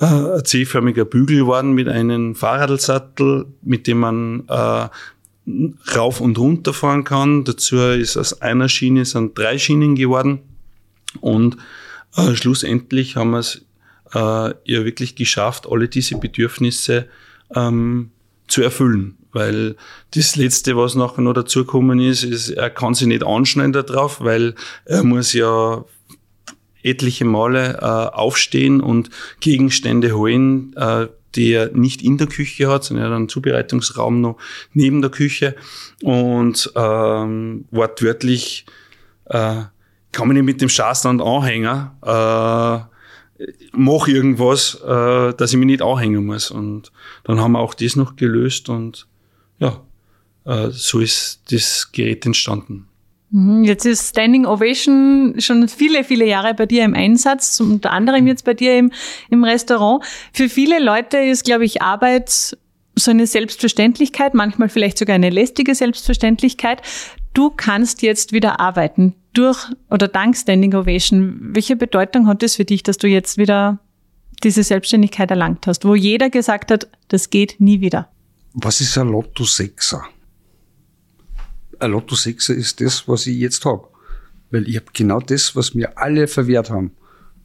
äh, 0.00 0.42
C-förmiger 0.42 1.04
Bügel 1.04 1.38
geworden 1.38 1.72
mit 1.72 1.88
einem 1.88 2.34
Fahrradsattel, 2.34 3.46
mit 3.62 3.86
dem 3.86 3.98
man 3.98 4.44
äh, 4.48 4.88
rauf 5.96 6.20
und 6.20 6.38
runter 6.38 6.72
fahren 6.72 7.04
kann. 7.04 7.44
Dazu 7.44 7.76
ist 7.76 8.16
aus 8.16 8.40
einer 8.40 8.68
Schiene 8.68 9.04
sind 9.04 9.38
drei 9.38 9.58
Schienen 9.58 9.94
geworden 9.94 10.40
und 11.20 11.56
äh, 12.16 12.34
schlussendlich 12.34 13.16
haben 13.16 13.30
wir 13.30 13.40
es 13.40 13.64
äh, 14.14 14.18
ja 14.18 14.84
wirklich 14.84 15.16
geschafft, 15.16 15.66
alle 15.70 15.88
diese 15.88 16.16
Bedürfnisse 16.18 17.06
ähm, 17.54 18.10
zu 18.48 18.62
erfüllen. 18.62 19.16
Weil 19.32 19.74
das 20.14 20.36
Letzte, 20.36 20.76
was 20.76 20.94
nachher 20.94 21.22
noch 21.22 21.32
dazugekommen 21.32 21.98
ist, 21.98 22.22
ist, 22.22 22.50
er 22.50 22.70
kann 22.70 22.94
sich 22.94 23.08
nicht 23.08 23.26
anschneiden 23.26 23.72
darauf, 23.72 24.20
weil 24.20 24.54
er 24.84 25.02
muss 25.02 25.32
ja 25.32 25.84
etliche 26.84 27.24
Male 27.24 27.78
äh, 27.80 27.84
aufstehen 27.84 28.80
und 28.80 29.10
Gegenstände 29.40 30.12
holen, 30.12 30.74
äh, 30.76 31.08
die 31.34 31.52
er 31.52 31.70
nicht 31.72 32.02
in 32.02 32.18
der 32.18 32.28
Küche 32.28 32.68
hat, 32.68 32.84
sondern 32.84 33.06
er 33.06 33.10
hat 33.10 33.16
einen 33.16 33.28
Zubereitungsraum 33.28 34.20
noch 34.20 34.38
neben 34.72 35.02
der 35.02 35.10
Küche. 35.10 35.56
Und 36.02 36.72
ähm, 36.76 37.64
wortwörtlich 37.70 38.66
äh, 39.26 39.62
kann 40.12 40.28
man 40.28 40.34
nicht 40.34 40.44
mit 40.44 40.60
dem 40.60 40.68
Schaßland 40.68 41.20
Anhänger 41.20 42.86
äh, 42.88 42.94
mach 43.72 44.06
irgendwas, 44.06 44.80
äh, 44.82 45.34
dass 45.34 45.52
ich 45.52 45.58
mich 45.58 45.66
nicht 45.66 45.82
anhängen 45.82 46.24
muss. 46.24 46.50
Und 46.50 46.92
dann 47.24 47.40
haben 47.40 47.52
wir 47.52 47.60
auch 47.60 47.74
das 47.74 47.96
noch 47.96 48.16
gelöst 48.16 48.68
und 48.68 49.06
ja, 49.58 49.82
äh, 50.44 50.70
so 50.70 51.00
ist 51.00 51.42
das 51.50 51.90
Gerät 51.92 52.26
entstanden. 52.26 52.86
Mhm, 53.30 53.64
jetzt 53.64 53.84
ist 53.84 54.10
Standing 54.10 54.46
Ovation 54.46 55.34
schon 55.38 55.68
viele, 55.68 56.04
viele 56.04 56.26
Jahre 56.26 56.54
bei 56.54 56.66
dir 56.66 56.84
im 56.84 56.94
Einsatz, 56.94 57.60
unter 57.60 57.92
anderem 57.92 58.26
jetzt 58.26 58.44
bei 58.44 58.54
dir 58.54 58.78
im, 58.78 58.92
im 59.30 59.44
Restaurant. 59.44 60.04
Für 60.32 60.48
viele 60.48 60.82
Leute 60.82 61.18
ist, 61.18 61.44
glaube 61.44 61.64
ich, 61.64 61.82
Arbeit 61.82 62.56
so 62.96 63.10
eine 63.10 63.26
Selbstverständlichkeit, 63.26 64.34
manchmal 64.34 64.68
vielleicht 64.68 64.98
sogar 64.98 65.14
eine 65.14 65.30
lästige 65.30 65.74
Selbstverständlichkeit. 65.74 66.82
Du 67.32 67.50
kannst 67.50 68.02
jetzt 68.02 68.32
wieder 68.32 68.60
arbeiten 68.60 69.14
durch 69.32 69.58
oder 69.90 70.06
dank 70.06 70.36
Standing 70.36 70.74
Ovation. 70.74 71.38
Welche 71.54 71.76
Bedeutung 71.76 72.28
hat 72.28 72.42
es 72.42 72.54
für 72.56 72.64
dich, 72.64 72.84
dass 72.84 72.98
du 72.98 73.08
jetzt 73.08 73.36
wieder 73.36 73.80
diese 74.44 74.62
Selbstständigkeit 74.62 75.30
erlangt 75.30 75.66
hast, 75.66 75.84
wo 75.84 75.94
jeder 75.94 76.30
gesagt 76.30 76.70
hat, 76.70 76.88
das 77.08 77.30
geht 77.30 77.56
nie 77.58 77.80
wieder? 77.80 78.08
Was 78.52 78.80
ist 78.80 78.96
ein 78.98 79.08
Lotto 79.08 79.44
Sechser? 79.44 80.04
Ein 81.84 81.92
Lotto 81.92 82.14
6 82.14 82.48
ist 82.50 82.80
das, 82.80 83.06
was 83.06 83.26
ich 83.26 83.36
jetzt 83.36 83.64
habe. 83.64 83.86
Weil 84.50 84.68
ich 84.68 84.76
habe 84.76 84.86
genau 84.92 85.20
das, 85.20 85.54
was 85.54 85.74
mir 85.74 85.96
alle 85.98 86.26
verwehrt 86.26 86.70
haben. 86.70 86.92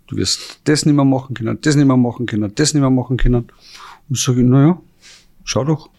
Du 0.08 0.15
wirst 0.15 0.60
das 0.63 0.86
nicht 0.86 0.96
mehr 0.96 1.05
machen 1.05 1.36
können, 1.36 1.60
das 1.62 1.75
nicht 1.75 1.86
mehr 1.86 1.98
machen 1.98 2.25
können, 2.25 2.53
das 2.55 2.74
nicht 2.74 2.81
mehr 2.81 2.89
machen 2.89 3.17
können. 3.17 3.51
Und 4.10 4.17
sage 4.17 4.41
ich, 4.41 4.48
naja, 4.48 4.81
schau 5.43 5.63
doch. 5.63 5.89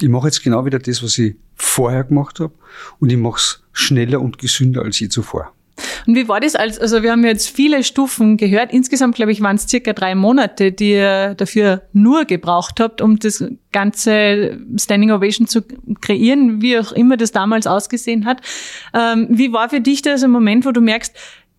Ich 0.00 0.08
mache 0.08 0.28
jetzt 0.28 0.42
genau 0.42 0.64
wieder 0.64 0.78
das, 0.78 1.02
was 1.02 1.18
ich 1.18 1.36
vorher 1.56 2.04
gemacht 2.04 2.40
habe 2.40 2.52
und 3.00 3.10
ich 3.10 3.16
mache 3.16 3.38
es 3.38 3.62
schneller 3.72 4.20
und 4.20 4.38
gesünder 4.38 4.82
als 4.82 5.00
je 5.00 5.08
zuvor. 5.08 5.52
Und 6.06 6.14
wie 6.14 6.28
war 6.28 6.40
das 6.40 6.54
als, 6.54 6.78
also 6.78 7.02
wir 7.02 7.10
haben 7.10 7.24
jetzt 7.24 7.48
viele 7.48 7.82
Stufen 7.82 8.36
gehört. 8.36 8.72
Insgesamt, 8.72 9.16
glaube 9.16 9.32
ich, 9.32 9.40
waren 9.40 9.56
es 9.56 9.68
circa 9.68 9.92
drei 9.92 10.14
Monate, 10.14 10.72
die 10.72 10.92
ihr 10.92 11.34
dafür 11.34 11.82
nur 11.92 12.24
gebraucht 12.24 12.78
habt, 12.80 13.00
um 13.00 13.18
das 13.18 13.44
ganze 13.72 14.58
Standing 14.76 15.10
Ovation 15.10 15.46
zu 15.46 15.62
kreieren, 16.00 16.62
wie 16.62 16.78
auch 16.78 16.92
immer 16.92 17.16
das 17.16 17.32
damals 17.32 17.66
ausgesehen 17.66 18.24
hat. 18.24 18.40
Ähm, 18.92 19.26
wie 19.30 19.52
war 19.52 19.68
für 19.70 19.80
dich 19.80 20.02
das 20.02 20.22
ein 20.22 20.30
Moment, 20.30 20.64
wo 20.64 20.72
du 20.72 20.80
merkst, 20.80 21.14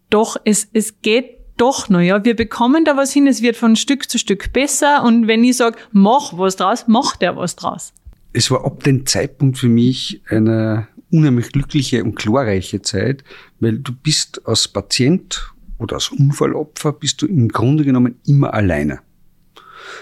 doch, 0.10 0.38
es, 0.45 0.69
es 0.74 1.01
geht 1.01 1.36
doch 1.57 1.89
noch, 1.89 2.01
ja, 2.01 2.24
wir 2.24 2.36
bekommen 2.36 2.86
da 2.86 2.98
was 2.98 3.13
hin, 3.13 3.27
es 3.27 3.41
wird 3.41 3.55
von 3.55 3.75
Stück 3.75 4.10
zu 4.10 4.17
Stück 4.17 4.51
besser 4.53 5.03
und 5.03 5.27
wenn 5.27 5.43
ich 5.43 5.57
sage, 5.57 5.77
mach 5.91 6.38
was 6.38 6.57
draus, 6.57 6.88
macht 6.88 7.24
er 7.24 7.38
was 7.38 7.55
draus. 7.55 7.93
Es 8.34 8.51
war 8.51 8.65
ab 8.65 8.84
dem 8.84 9.05
Zeitpunkt 9.05 9.57
für 9.57 9.69
mich 9.69 10.22
eine 10.29 10.89
unheimlich 11.15 11.51
glückliche 11.51 12.03
und 12.03 12.15
glorreiche 12.15 12.81
Zeit, 12.81 13.24
weil 13.60 13.79
du 13.79 13.93
bist 13.93 14.45
als 14.45 14.67
Patient 14.67 15.53
oder 15.77 15.95
als 15.95 16.10
Unfallopfer 16.10 16.93
bist 16.93 17.22
du 17.22 17.25
im 17.25 17.50
Grunde 17.50 17.84
genommen 17.84 18.19
immer 18.25 18.53
alleine. 18.53 19.00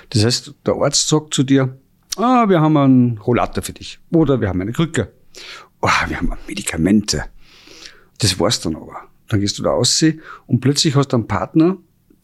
Das 0.09 0.23
heißt, 0.23 0.53
der 0.65 0.75
Arzt 0.75 1.07
sagt 1.07 1.33
zu 1.33 1.43
dir, 1.43 1.77
ah, 2.17 2.47
wir 2.47 2.61
haben 2.61 2.77
einen 2.77 3.17
Rollator 3.17 3.63
für 3.63 3.73
dich 3.73 3.99
oder 4.11 4.39
wir 4.39 4.49
haben 4.49 4.61
eine 4.61 4.71
Krücke. 4.71 5.11
Oh, 5.81 5.89
wir 6.07 6.17
haben 6.17 6.31
Medikamente. 6.47 7.25
Das 8.19 8.39
war's 8.39 8.61
dann 8.61 8.75
aber. 8.75 9.07
Dann 9.27 9.39
gehst 9.39 9.57
du 9.59 9.63
da 9.63 9.71
raus 9.71 10.03
und 10.47 10.61
plötzlich 10.61 10.95
hast 10.95 11.09
du 11.09 11.17
einen 11.17 11.27
Partner, 11.27 11.77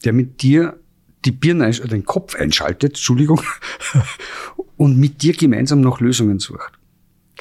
der 0.06 0.14
mit 0.14 0.42
dir 0.42 0.80
die 1.26 1.32
Birne, 1.32 1.70
den 1.72 2.06
Kopf 2.06 2.36
einschaltet, 2.36 2.92
Entschuldigung, 2.92 3.42
und 4.78 4.98
mit 4.98 5.22
dir 5.22 5.34
gemeinsam 5.34 5.82
nach 5.82 6.00
Lösungen 6.00 6.40
sucht. 6.40 6.79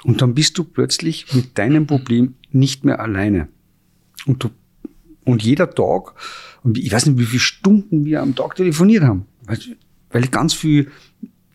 Und 0.04 0.22
dann 0.22 0.34
bist 0.34 0.56
du 0.58 0.64
plötzlich 0.64 1.32
mit 1.34 1.58
deinem 1.58 1.86
Problem 1.86 2.34
nicht 2.50 2.84
mehr 2.84 3.00
alleine. 3.00 3.48
Und 4.26 4.44
du, 4.44 4.50
und 5.24 5.42
jeder 5.42 5.70
Tag, 5.70 6.14
und 6.62 6.78
ich 6.78 6.92
weiß 6.92 7.06
nicht, 7.06 7.18
wie 7.18 7.24
viele 7.24 7.40
Stunden 7.40 8.04
wir 8.04 8.22
am 8.22 8.34
Tag 8.34 8.54
telefoniert 8.54 9.04
haben, 9.04 9.26
weil, 9.44 9.58
weil 10.10 10.26
ganz 10.28 10.54
viel, 10.54 10.90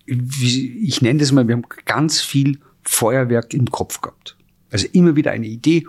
ich 0.05 1.01
nenne 1.01 1.19
das 1.19 1.31
mal, 1.31 1.47
wir 1.47 1.55
haben 1.55 1.65
ganz 1.85 2.21
viel 2.21 2.59
Feuerwerk 2.83 3.53
im 3.53 3.71
Kopf 3.71 4.01
gehabt. 4.01 4.37
Also 4.71 4.87
immer 4.91 5.15
wieder 5.15 5.31
eine 5.31 5.47
Idee, 5.47 5.87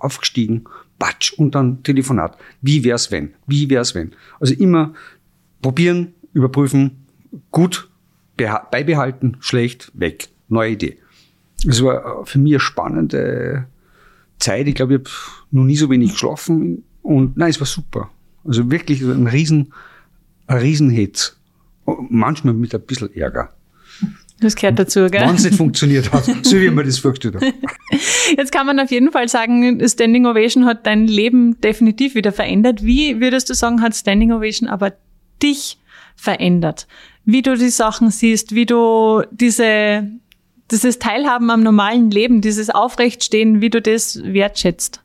aufgestiegen, 0.00 0.64
batsch, 0.98 1.32
und 1.32 1.54
dann 1.54 1.82
Telefonat. 1.82 2.36
Wie 2.62 2.84
wär's 2.84 3.10
wenn? 3.10 3.34
Wie 3.46 3.70
wär's 3.70 3.94
wenn? 3.94 4.12
Also 4.40 4.54
immer 4.54 4.94
probieren, 5.62 6.14
überprüfen, 6.32 7.06
gut, 7.50 7.88
beibehalten, 8.36 9.36
schlecht, 9.40 9.90
weg. 9.94 10.28
Neue 10.48 10.72
Idee. 10.72 10.98
Es 11.66 11.82
war 11.82 12.24
für 12.26 12.38
mich 12.38 12.52
eine 12.52 12.60
spannende 12.60 13.66
Zeit. 14.38 14.68
Ich 14.68 14.74
glaube, 14.74 14.94
ich 14.94 15.00
habe 15.00 15.10
noch 15.50 15.64
nie 15.64 15.76
so 15.76 15.90
wenig 15.90 16.12
geschlafen. 16.12 16.84
Und 17.02 17.36
nein, 17.36 17.50
es 17.50 17.60
war 17.60 17.66
super. 17.66 18.10
Also 18.44 18.70
wirklich 18.70 19.02
ein 19.02 19.26
riesen, 19.26 19.72
ein 20.46 20.58
riesen 20.58 21.10
Manchmal 22.10 22.54
mit 22.54 22.74
ein 22.74 22.82
bisschen 22.82 23.14
Ärger. 23.14 23.50
Das 24.40 24.54
gehört 24.54 24.78
dazu, 24.78 25.06
gell? 25.10 25.22
Wenn 25.22 25.34
es 25.34 25.44
nicht 25.44 25.56
funktioniert 25.56 26.12
hat, 26.12 26.24
so 26.42 26.60
wie 26.60 26.70
man 26.70 26.86
das 26.86 26.98
vorgestellt 26.98 27.36
hat. 27.36 27.42
Jetzt 28.36 28.52
kann 28.52 28.66
man 28.66 28.78
auf 28.78 28.90
jeden 28.90 29.10
Fall 29.10 29.28
sagen, 29.28 29.80
Standing 29.86 30.26
Ovation 30.26 30.64
hat 30.64 30.86
dein 30.86 31.06
Leben 31.06 31.60
definitiv 31.60 32.14
wieder 32.14 32.30
verändert. 32.30 32.84
Wie 32.84 33.20
würdest 33.20 33.50
du 33.50 33.54
sagen, 33.54 33.82
hat 33.82 33.96
Standing 33.96 34.32
Ovation 34.32 34.68
aber 34.68 34.92
dich 35.42 35.78
verändert? 36.14 36.86
Wie 37.24 37.42
du 37.42 37.56
die 37.56 37.70
Sachen 37.70 38.10
siehst, 38.10 38.54
wie 38.54 38.66
du 38.66 39.22
diese, 39.32 40.08
dieses 40.70 40.98
Teilhaben 40.98 41.50
am 41.50 41.62
normalen 41.62 42.10
Leben, 42.10 42.40
dieses 42.40 42.70
Aufrechtstehen, 42.70 43.60
wie 43.60 43.70
du 43.70 43.80
das 43.80 44.22
wertschätzt? 44.22 45.02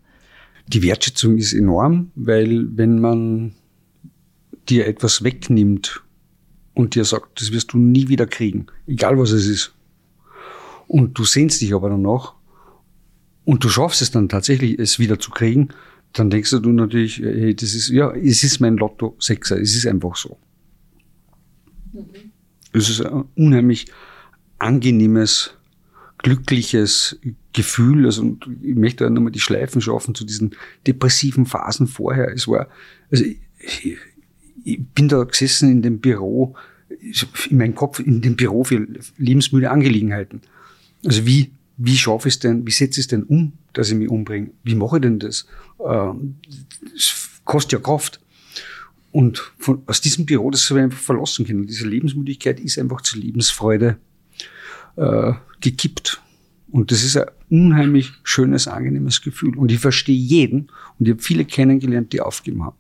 Die 0.67 0.84
Wertschätzung 0.84 1.38
ist 1.38 1.53
enorm, 1.53 2.12
weil 2.15 2.67
wenn 2.77 3.00
man 3.00 3.53
dir 4.70 4.88
etwas 4.88 5.24
wegnimmt 5.24 6.01
und 6.74 6.96
dir 6.96 7.05
sagt, 7.05 7.41
das 7.41 7.51
wirst 7.51 7.74
du 7.74 7.77
nie 7.77 8.08
wieder 8.08 8.27
kriegen, 8.27 8.67
egal 8.88 9.17
was 9.17 9.32
es 9.32 9.46
ist. 9.46 9.74
Und 10.88 11.17
du 11.17 11.25
sehnst 11.25 11.62
dich 11.62 11.74
aber 11.74 11.89
danach 11.89 12.34
und 13.46 13.63
du 13.63 13.70
schaffst 13.70 14.01
es 14.01 14.12
dann 14.12 14.29
tatsächlich, 14.29 14.79
es 14.79 15.00
wieder 15.00 15.20
zu 15.20 15.32
kriegen, 15.32 15.70
dann 16.13 16.29
denkst 16.29 16.51
du 16.51 16.72
natürlich, 16.72 17.20
hey, 17.20 17.55
das 17.55 17.74
ist, 17.74 17.89
ja, 17.89 18.12
es 18.12 18.43
ist 18.43 18.60
mein 18.60 18.77
Lotto 18.77 19.15
Sechser, 19.20 19.60
es 19.60 19.75
ist 19.75 19.88
einfach 19.88 20.15
so. 20.15 20.38
Mhm. 21.91 22.05
Es 22.72 22.89
ist 22.89 23.01
ein 23.01 23.25
unheimlich 23.36 23.88
angenehmes, 24.63 25.53
glückliches 26.20 27.20
Gefühl. 27.51 28.05
Also, 28.05 28.38
ich 28.62 28.75
möchte 28.75 29.10
nochmal 29.10 29.32
die 29.32 29.39
Schleifen 29.39 29.82
schaffen 29.82 30.15
zu 30.15 30.25
diesen 30.25 30.55
depressiven 30.88 31.46
Phasen 31.46 31.88
vorher. 31.88 32.32
Es 32.34 32.48
war, 32.48 32.67
also, 33.12 33.24
ich, 33.25 33.98
ich 34.63 34.79
bin 34.96 35.10
da 35.10 35.24
gesessen 35.24 35.70
in 35.72 35.82
dem 35.82 36.00
Büro, 36.00 36.55
in 37.50 37.58
meinem 37.58 37.75
Kopf, 37.75 38.00
in 38.00 38.22
dem 38.22 38.36
Büro 38.36 38.63
für 38.63 38.88
lebensmüde 39.17 39.70
Angelegenheiten. 39.70 40.41
Also 41.05 41.25
wie, 41.25 41.51
wie 41.77 41.98
schaffe 41.98 42.27
ich 42.27 42.36
es 42.36 42.39
denn, 42.39 42.65
wie 42.65 42.72
setze 42.72 43.00
ich 43.00 43.05
es 43.05 43.08
denn 43.08 43.24
um, 43.24 43.53
dass 43.74 43.89
ich 43.89 43.98
mich 43.98 44.10
umbringe? 44.10 44.51
Wie 44.63 44.75
mache 44.75 44.98
ich 44.98 45.01
denn 45.01 45.20
das? 45.20 45.48
Ähm, 45.86 46.36
das 46.93 47.29
kostet 47.43 47.74
ja 47.74 47.79
Kraft. 47.79 48.22
Und 49.12 49.51
von, 49.58 49.84
aus 49.86 50.01
diesem 50.01 50.25
Büro, 50.25 50.50
das 50.50 50.70
habe 50.70 50.79
ich 50.79 50.86
einfach 50.86 51.00
verlassen 51.00 51.46
können. 51.46 51.67
Diese 51.67 51.88
Lebensmüdigkeit 51.88 52.60
ist 52.60 52.79
einfach 52.79 53.01
zur 53.01 53.20
Lebensfreude 53.20 53.98
äh, 54.96 55.34
gekippt. 55.62 56.22
Und 56.72 56.92
das 56.92 57.04
ist 57.04 57.18
ein 57.18 57.26
unheimlich 57.50 58.12
schönes, 58.24 58.68
angenehmes 58.68 59.22
Gefühl. 59.22 59.58
Und 59.58 59.72
ich 59.72 59.80
verstehe 59.80 60.16
jeden 60.16 60.72
und 61.00 61.08
ich 61.08 61.12
habe 61.12 61.22
viele 61.22 61.46
kennengelernt, 61.46 62.14
die 62.14 62.22
aufgeben 62.22 62.66
haben. 62.66 62.76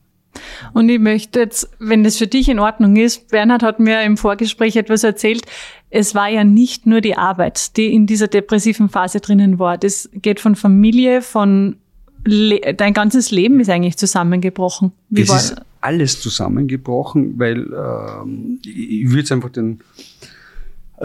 Und 0.73 0.89
ich 0.89 0.99
möchte 0.99 1.39
jetzt, 1.39 1.69
wenn 1.79 2.03
das 2.03 2.17
für 2.17 2.25
dich 2.25 2.49
in 2.49 2.59
Ordnung 2.59 2.95
ist, 2.95 3.29
Bernhard 3.29 3.61
hat 3.61 3.79
mir 3.79 4.01
im 4.01 4.17
Vorgespräch 4.17 4.75
etwas 4.75 5.03
erzählt. 5.03 5.43
Es 5.91 6.15
war 6.15 6.27
ja 6.27 6.43
nicht 6.43 6.87
nur 6.87 7.01
die 7.01 7.15
Arbeit, 7.15 7.77
die 7.77 7.93
in 7.93 8.07
dieser 8.07 8.27
depressiven 8.27 8.89
Phase 8.89 9.19
drinnen 9.19 9.59
war. 9.59 9.77
Das 9.77 10.09
geht 10.13 10.39
von 10.39 10.55
Familie, 10.55 11.21
von 11.21 11.77
Le 12.25 12.73
dein 12.73 12.93
ganzes 12.93 13.31
Leben 13.31 13.59
ist 13.59 13.69
eigentlich 13.69 13.97
zusammengebrochen. 13.97 14.93
Wie 15.09 15.23
es 15.23 15.29
war 15.29 15.37
ist 15.37 15.55
alles 15.81 16.21
zusammengebrochen, 16.21 17.37
weil 17.37 17.67
ähm, 17.73 18.59
ich 18.63 19.09
würde 19.09 19.19
jetzt 19.19 19.31
einfach 19.33 19.49
den 19.49 19.81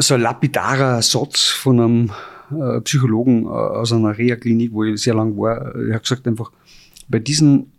so 0.01 0.15
ein 0.15 0.21
lapidarer 0.21 1.03
Satz 1.03 1.47
von 1.47 1.81
einem 1.81 2.11
äh, 2.51 2.81
Psychologen 2.83 3.45
äh, 3.45 3.49
aus 3.49 3.93
einer 3.93 4.17
Reha-Klinik, 4.17 4.73
wo 4.73 4.85
ich 4.85 5.03
sehr 5.03 5.15
lang 5.15 5.37
war, 5.37 5.75
er 5.75 5.97
hat 5.97 6.03
gesagt 6.03 6.27
einfach, 6.27 6.53
bei 7.09 7.19
diesen 7.19 7.73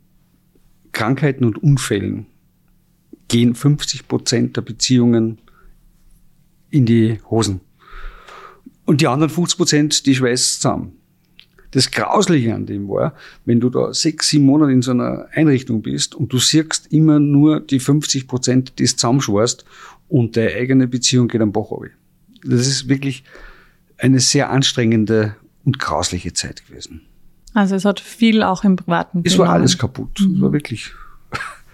Krankheiten 0.91 1.45
und 1.45 1.61
Unfällen 1.61 2.25
gehen 3.27 3.55
50 3.55 4.07
Prozent 4.07 4.57
der 4.57 4.61
Beziehungen 4.61 5.39
in 6.71 6.85
die 6.85 7.19
Hosen. 7.29 7.61
Und 8.85 9.01
die 9.01 9.07
anderen 9.07 9.29
50 9.29 9.57
Prozent, 9.57 10.05
die 10.05 10.15
schweißt 10.15 10.61
zusammen. 10.61 10.93
Das 11.71 11.91
Grausliche 11.91 12.55
an 12.55 12.65
dem 12.65 12.89
war, 12.89 13.13
wenn 13.45 13.59
du 13.59 13.69
da 13.69 13.93
sechs, 13.93 14.29
sieben 14.29 14.45
Monate 14.45 14.71
in 14.71 14.81
so 14.81 14.89
einer 14.89 15.27
Einrichtung 15.31 15.83
bist 15.83 16.15
und 16.15 16.33
du 16.33 16.39
siehst 16.39 16.91
immer 16.91 17.19
nur 17.19 17.59
die 17.59 17.79
50 17.79 18.27
Prozent, 18.27 18.79
die 18.79 18.83
es 18.83 18.95
zusammenschwarst 18.95 19.65
und 20.07 20.35
deine 20.35 20.55
eigene 20.55 20.87
Beziehung 20.87 21.27
geht 21.27 21.41
am 21.41 21.51
Bach 21.51 21.69
runter. 21.69 21.98
Das 22.43 22.67
ist 22.67 22.87
wirklich 22.87 23.23
eine 23.97 24.19
sehr 24.19 24.49
anstrengende 24.49 25.35
und 25.65 25.79
grausliche 25.79 26.33
Zeit 26.33 26.65
gewesen. 26.67 27.01
Also 27.53 27.75
es 27.75 27.85
hat 27.85 27.99
viel 27.99 28.43
auch 28.43 28.63
im 28.63 28.75
Privaten. 28.75 29.21
Es 29.25 29.37
war 29.37 29.49
alles 29.49 29.77
kaputt. 29.77 30.19
Mhm. 30.19 30.35
Es 30.35 30.41
war 30.41 30.53
wirklich 30.53 30.91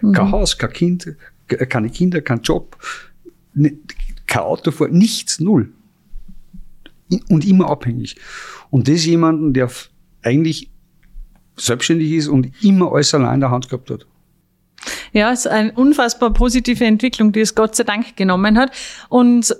mhm. 0.01 0.11
kein 0.13 0.31
Haus, 0.31 0.57
kein 0.57 0.73
Kind, 0.73 1.15
keine 1.47 1.89
Kinder, 1.89 2.21
kein 2.21 2.41
Job, 2.41 2.77
kein 3.53 4.41
Auto 4.43 4.71
vor, 4.71 4.87
nichts, 4.87 5.39
null. 5.39 5.71
Und 7.29 7.45
immer 7.45 7.69
abhängig. 7.69 8.15
Und 8.71 8.87
das 8.87 9.05
jemanden, 9.05 9.53
der 9.53 9.69
eigentlich 10.23 10.71
selbstständig 11.55 12.11
ist 12.11 12.27
und 12.27 12.51
immer 12.63 12.91
alles 12.91 13.13
allein 13.13 13.35
in 13.35 13.39
der 13.41 13.51
Hand 13.51 13.69
gehabt 13.69 13.91
hat. 13.91 14.07
Ja, 15.13 15.31
es 15.31 15.45
ist 15.45 15.47
eine 15.47 15.71
unfassbar 15.71 16.33
positive 16.33 16.83
Entwicklung, 16.83 17.31
die 17.31 17.39
es 17.39 17.55
Gott 17.55 17.75
sei 17.75 17.83
Dank 17.83 18.17
genommen 18.17 18.57
hat. 18.57 18.71
Und 19.07 19.55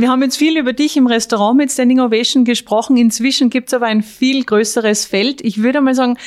wir 0.00 0.10
haben 0.10 0.22
jetzt 0.22 0.36
viel 0.36 0.58
über 0.58 0.74
dich 0.74 0.96
im 0.96 1.06
Restaurant 1.06 1.56
mit 1.56 1.72
Standing 1.72 2.00
Ovation 2.00 2.44
gesprochen. 2.44 2.98
Inzwischen 2.98 3.48
gibt 3.48 3.68
es 3.68 3.74
aber 3.74 3.86
ein 3.86 4.02
viel 4.02 4.44
größeres 4.44 5.06
Feld. 5.06 5.40
Ich 5.40 5.62
würde 5.62 5.80
mal 5.80 5.94
sagen, 5.94 6.18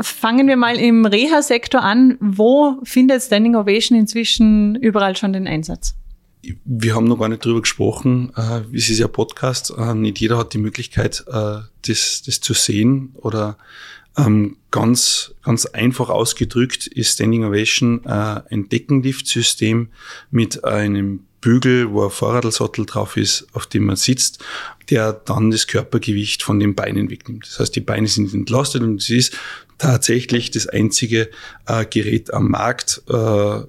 fangen 0.00 0.48
wir 0.48 0.56
mal 0.56 0.76
im 0.76 1.06
Reha-Sektor 1.06 1.82
an. 1.82 2.18
Wo 2.20 2.78
findet 2.82 3.22
Standing 3.22 3.54
Ovation 3.54 3.96
inzwischen 3.96 4.74
überall 4.74 5.16
schon 5.16 5.32
den 5.32 5.46
Einsatz? 5.46 5.94
Wir 6.64 6.94
haben 6.96 7.06
noch 7.06 7.18
gar 7.18 7.28
nicht 7.28 7.44
drüber 7.44 7.60
gesprochen. 7.60 8.32
Äh, 8.36 8.62
es 8.76 8.90
ist 8.90 8.98
ja 8.98 9.06
Podcast. 9.06 9.72
Äh, 9.76 9.94
nicht 9.94 10.18
jeder 10.18 10.38
hat 10.38 10.52
die 10.52 10.58
Möglichkeit, 10.58 11.24
äh, 11.28 11.58
das, 11.86 12.22
das 12.26 12.40
zu 12.40 12.54
sehen 12.54 13.14
oder 13.14 13.56
ähm, 14.16 14.56
ganz, 14.70 15.34
ganz 15.42 15.66
einfach 15.66 16.08
ausgedrückt 16.08 16.86
ist 16.86 17.14
Standing 17.14 17.44
Ovation 17.44 18.04
äh, 18.04 18.40
ein 18.50 18.68
Deckenliftsystem 18.68 19.88
mit 20.30 20.64
einem 20.64 21.26
Bügel, 21.40 21.92
wo 21.92 22.04
ein 22.04 22.10
Fahrradsattel 22.10 22.86
drauf 22.86 23.16
ist, 23.16 23.46
auf 23.52 23.66
dem 23.66 23.84
man 23.84 23.96
sitzt, 23.96 24.44
der 24.90 25.12
dann 25.12 25.50
das 25.50 25.66
Körpergewicht 25.66 26.42
von 26.42 26.58
den 26.58 26.74
Beinen 26.74 27.10
wegnimmt. 27.10 27.46
Das 27.46 27.60
heißt, 27.60 27.76
die 27.76 27.80
Beine 27.80 28.08
sind 28.08 28.32
entlastet 28.34 28.82
und 28.82 29.00
es 29.00 29.10
ist 29.10 29.38
tatsächlich 29.78 30.50
das 30.50 30.66
einzige 30.66 31.30
äh, 31.66 31.84
Gerät 31.84 32.32
am 32.32 32.50
Markt, 32.50 33.02
äh, 33.08 33.60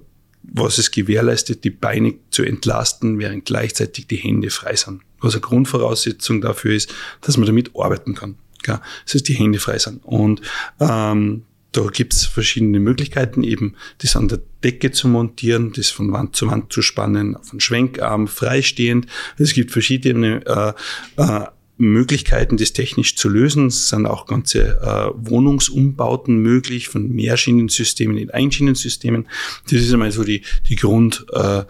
was 0.42 0.78
es 0.78 0.90
gewährleistet, 0.90 1.64
die 1.64 1.70
Beine 1.70 2.14
zu 2.30 2.42
entlasten, 2.42 3.18
während 3.18 3.44
gleichzeitig 3.44 4.06
die 4.06 4.16
Hände 4.16 4.50
frei 4.50 4.74
sind. 4.76 5.02
Was 5.20 5.34
eine 5.34 5.42
Grundvoraussetzung 5.42 6.40
dafür 6.40 6.74
ist, 6.74 6.92
dass 7.20 7.36
man 7.36 7.46
damit 7.46 7.72
arbeiten 7.76 8.14
kann. 8.14 8.36
Ja, 8.66 8.82
das 9.04 9.14
heißt, 9.14 9.28
die 9.28 9.34
Hände 9.34 9.58
frei 9.58 9.78
sind. 9.78 10.04
Und 10.04 10.42
ähm, 10.80 11.44
da 11.72 11.82
gibt's 11.86 12.24
verschiedene 12.24 12.80
Möglichkeiten, 12.80 13.42
eben 13.42 13.74
das 13.98 14.16
an 14.16 14.28
der 14.28 14.40
Decke 14.64 14.90
zu 14.90 15.06
montieren, 15.06 15.72
das 15.76 15.90
von 15.90 16.12
Wand 16.12 16.34
zu 16.34 16.48
Wand 16.48 16.72
zu 16.72 16.82
spannen, 16.82 17.36
auf 17.36 17.50
einen 17.50 17.60
Schwenkarm 17.60 18.26
freistehend. 18.26 19.06
Es 19.36 19.52
gibt 19.52 19.70
verschiedene 19.70 20.44
äh, 20.46 21.22
äh, 21.22 21.46
Möglichkeiten, 21.76 22.56
das 22.56 22.72
technisch 22.72 23.16
zu 23.16 23.28
lösen. 23.28 23.66
Es 23.66 23.88
sind 23.88 24.06
auch 24.06 24.26
ganze 24.26 24.80
äh, 24.80 25.10
Wohnungsumbauten 25.14 26.38
möglich 26.38 26.88
von 26.88 27.08
Mehrschienensystemen 27.08 28.16
in 28.16 28.30
Einschienensystemen. 28.30 29.28
Das 29.64 29.80
ist 29.80 29.92
einmal 29.92 30.10
so 30.10 30.24
die, 30.24 30.42
die 30.68 30.76
Grundidee 30.76 31.66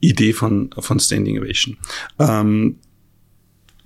äh, 0.00 0.32
von, 0.32 0.70
von 0.76 0.98
Standing 0.98 1.38
Ovation. 1.38 1.76
Ähm, 2.18 2.78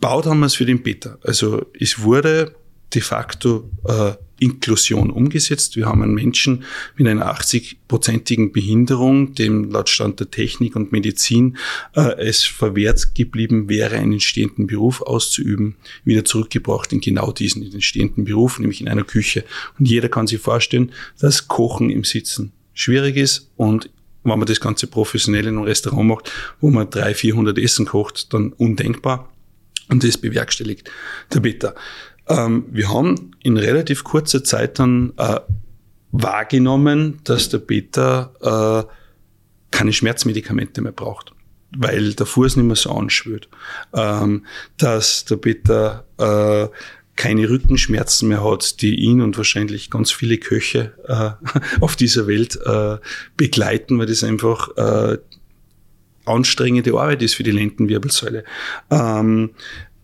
baut 0.00 0.26
haben 0.26 0.40
wir 0.40 0.46
es 0.46 0.54
für 0.54 0.66
den 0.66 0.82
Beta. 0.82 1.18
Also 1.22 1.66
es 1.78 2.00
wurde 2.00 2.54
de 2.94 3.02
facto 3.02 3.70
äh, 3.84 4.12
Inklusion 4.38 5.10
umgesetzt. 5.10 5.76
Wir 5.76 5.86
haben 5.86 6.02
einen 6.02 6.14
Menschen 6.14 6.64
mit 6.96 7.08
einer 7.08 7.34
80-prozentigen 7.34 8.52
Behinderung, 8.52 9.34
dem 9.34 9.70
laut 9.70 9.88
Stand 9.88 10.20
der 10.20 10.30
Technik 10.30 10.76
und 10.76 10.92
Medizin 10.92 11.56
äh, 11.94 12.16
es 12.18 12.44
verwehrt 12.44 13.14
geblieben 13.14 13.68
wäre, 13.68 13.96
einen 13.96 14.20
stehenden 14.20 14.66
Beruf 14.66 15.00
auszuüben, 15.00 15.76
wieder 16.04 16.24
zurückgebracht 16.24 16.92
in 16.92 17.00
genau 17.00 17.32
diesen 17.32 17.62
in 17.62 17.70
den 17.70 17.80
stehenden 17.80 18.24
Beruf, 18.24 18.58
nämlich 18.58 18.80
in 18.80 18.88
einer 18.88 19.04
Küche. 19.04 19.44
Und 19.78 19.88
jeder 19.88 20.08
kann 20.08 20.26
sich 20.26 20.40
vorstellen, 20.40 20.92
dass 21.18 21.48
Kochen 21.48 21.88
im 21.88 22.04
Sitzen 22.04 22.52
schwierig 22.74 23.16
ist 23.16 23.50
und 23.56 23.90
wenn 24.22 24.38
man 24.38 24.46
das 24.46 24.60
Ganze 24.60 24.88
professionell 24.88 25.46
in 25.46 25.56
einem 25.56 25.64
Restaurant 25.64 26.08
macht, 26.08 26.32
wo 26.60 26.68
man 26.68 26.90
300, 26.90 27.16
400 27.16 27.58
Essen 27.58 27.86
kocht, 27.86 28.32
dann 28.34 28.52
undenkbar. 28.52 29.30
Und 29.88 30.04
das 30.04 30.18
bewerkstelligt 30.18 30.90
der 31.32 31.40
Beta. 31.40 31.74
Ähm, 32.28 32.66
wir 32.70 32.92
haben 32.92 33.32
in 33.42 33.56
relativ 33.56 34.04
kurzer 34.04 34.42
Zeit 34.42 34.78
dann 34.78 35.12
äh, 35.16 35.40
wahrgenommen, 36.12 37.20
dass 37.24 37.48
der 37.48 37.58
Beta 37.58 38.86
äh, 38.88 38.92
keine 39.70 39.92
Schmerzmedikamente 39.92 40.80
mehr 40.80 40.92
braucht, 40.92 41.32
weil 41.76 42.14
der 42.14 42.26
Fuß 42.26 42.56
nicht 42.56 42.66
mehr 42.66 42.76
so 42.76 42.90
anschwört. 42.90 43.48
Ähm, 43.92 44.46
dass 44.78 45.24
der 45.24 45.36
Beta 45.36 46.04
äh, 46.18 46.68
keine 47.16 47.48
Rückenschmerzen 47.48 48.28
mehr 48.28 48.44
hat, 48.44 48.82
die 48.82 48.94
ihn 48.94 49.22
und 49.22 49.36
wahrscheinlich 49.36 49.90
ganz 49.90 50.10
viele 50.12 50.38
Köche 50.38 50.92
äh, 51.06 51.60
auf 51.80 51.96
dieser 51.96 52.26
Welt 52.26 52.58
äh, 52.64 52.98
begleiten, 53.36 53.98
weil 53.98 54.06
das 54.06 54.22
einfach 54.22 54.76
äh, 54.76 55.18
anstrengende 56.26 56.92
Arbeit 56.92 57.22
ist 57.22 57.34
für 57.34 57.42
die 57.42 57.50
Lendenwirbelsäule. 57.50 58.44
Ähm, 58.90 59.50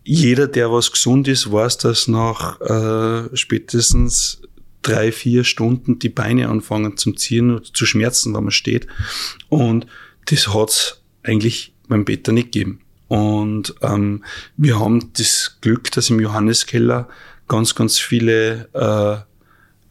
jeder, 0.03 0.47
der 0.47 0.71
was 0.71 0.91
gesund 0.91 1.27
ist, 1.27 1.51
weiß, 1.51 1.77
dass 1.77 2.07
nach 2.07 2.59
äh, 2.61 3.35
spätestens 3.35 4.41
drei, 4.81 5.11
vier 5.11 5.43
Stunden 5.43 5.99
die 5.99 6.09
Beine 6.09 6.49
anfangen 6.49 6.97
zum 6.97 7.15
Ziehen 7.17 7.51
oder 7.51 7.63
zu 7.63 7.85
schmerzen, 7.85 8.35
wenn 8.35 8.43
man 8.43 8.51
steht. 8.51 8.87
Und 9.49 9.87
das 10.25 10.53
hat's 10.53 11.01
eigentlich 11.23 11.73
beim 11.87 12.05
Peter 12.05 12.31
nicht 12.31 12.51
gegeben. 12.51 12.79
Und 13.07 13.75
ähm, 13.81 14.23
wir 14.57 14.79
haben 14.79 15.11
das 15.13 15.57
Glück, 15.61 15.91
dass 15.91 16.09
im 16.09 16.19
Johanneskeller 16.19 17.07
ganz, 17.47 17.75
ganz 17.75 17.99
viele 17.99 18.69
äh, 18.73 19.32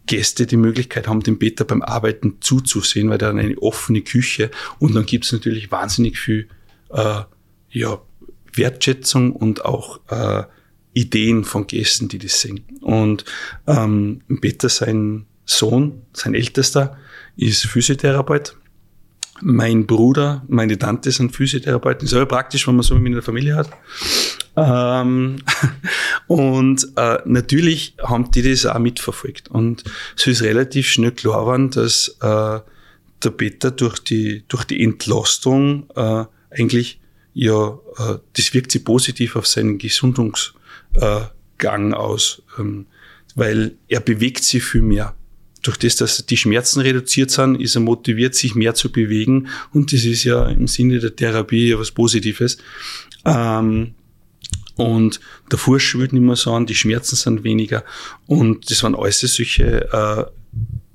Gäste 0.07 0.47
die 0.47 0.57
Möglichkeit 0.57 1.07
haben, 1.07 1.21
dem 1.21 1.39
Peter 1.39 1.65
beim 1.65 1.83
Arbeiten 1.83 2.39
zuzusehen, 2.41 3.09
weil 3.09 3.19
da 3.19 3.31
eine 3.31 3.57
offene 3.59 4.03
Küche 4.03 4.51
und 4.79 4.95
dann 4.95 5.07
gibt's 5.07 5.33
natürlich 5.33 5.71
wahnsinnig 5.71 6.19
viel 6.19 6.49
äh, 6.91 7.21
ja, 7.71 8.01
Wertschätzung 8.53 9.33
und 9.33 9.65
auch 9.65 10.01
äh, 10.11 10.45
Ideen 10.95 11.45
von 11.45 11.67
Gästen, 11.67 12.09
die 12.09 12.19
das 12.19 12.41
sehen. 12.41 12.65
Und 12.81 13.25
ähm, 13.67 14.21
Peter, 14.41 14.69
sein 14.69 15.27
Sohn, 15.45 16.03
sein 16.13 16.35
Ältester, 16.35 16.99
ist 17.37 17.67
Physiotherapeut. 17.67 18.57
Mein 19.41 19.87
Bruder, 19.87 20.45
meine 20.49 20.79
Tante 20.79 21.11
sind 21.11 21.35
Physiotherapeuten. 21.35 22.07
Ist 22.07 22.15
aber 22.15 22.27
praktisch, 22.27 22.69
wenn 22.69 22.77
man 22.77 22.83
so 22.83 22.95
in 22.95 23.13
der 23.13 23.23
Familie 23.23 23.57
hat. 23.57 23.71
Ähm, 24.55 25.39
und 26.27 26.87
äh, 26.97 27.19
natürlich 27.25 27.95
haben 28.03 28.31
die 28.31 28.43
das 28.43 28.67
auch 28.67 28.79
mitverfolgt. 28.79 29.51
Und 29.51 29.85
es 30.17 30.27
ist 30.27 30.43
relativ 30.43 30.89
schnell 30.89 31.13
klar 31.13 31.41
geworden, 31.41 31.71
dass 31.71 32.17
äh, 32.21 32.61
der 33.25 33.31
Peter 33.31 33.71
durch 33.71 33.99
die, 33.99 34.45
durch 34.49 34.65
die 34.65 34.83
Entlastung 34.83 35.89
äh, 35.95 36.25
eigentlich 36.51 37.01
ja, 37.35 37.79
äh, 37.99 38.19
das 38.35 38.55
wirkt 38.55 38.73
sich 38.73 38.85
positiv 38.85 39.37
auf 39.37 39.47
seinen 39.47 39.79
Gesundungsgang 39.79 40.53
äh, 41.61 41.95
aus, 41.95 42.43
ähm, 42.59 42.87
weil 43.35 43.77
er 43.89 44.01
bewegt 44.01 44.45
sich 44.45 44.63
viel 44.63 44.83
mehr. 44.83 45.15
Durch 45.63 45.79
das, 45.79 45.97
dass 45.97 46.27
die 46.27 46.37
Schmerzen 46.37 46.81
reduziert 46.81 47.31
sind, 47.31 47.61
ist 47.61 47.77
er 47.77 47.81
motiviert, 47.81 48.35
sich 48.35 48.55
mehr 48.55 48.75
zu 48.75 48.91
bewegen 48.91 49.49
und 49.73 49.93
das 49.93 50.05
ist 50.05 50.25
ja 50.25 50.47
im 50.49 50.67
Sinne 50.67 50.99
der 50.99 51.15
Therapie 51.15 51.69
ja 51.71 51.79
was 51.79 51.93
Positives. 51.93 52.59
Ähm, 53.25 53.95
und 54.77 55.21
der 55.51 55.59
Fuß 55.59 55.83
schwillt 55.83 56.13
nicht 56.13 56.23
mehr 56.23 56.37
so 56.37 56.53
an, 56.53 56.67
die 56.67 56.75
Schmerzen 56.75 57.17
sind 57.17 57.45
weniger 57.45 57.85
und 58.27 58.71
das 58.71 58.83
waren 58.83 58.95
alles 58.95 59.21
solche 59.21 59.89
äh, 59.93 60.25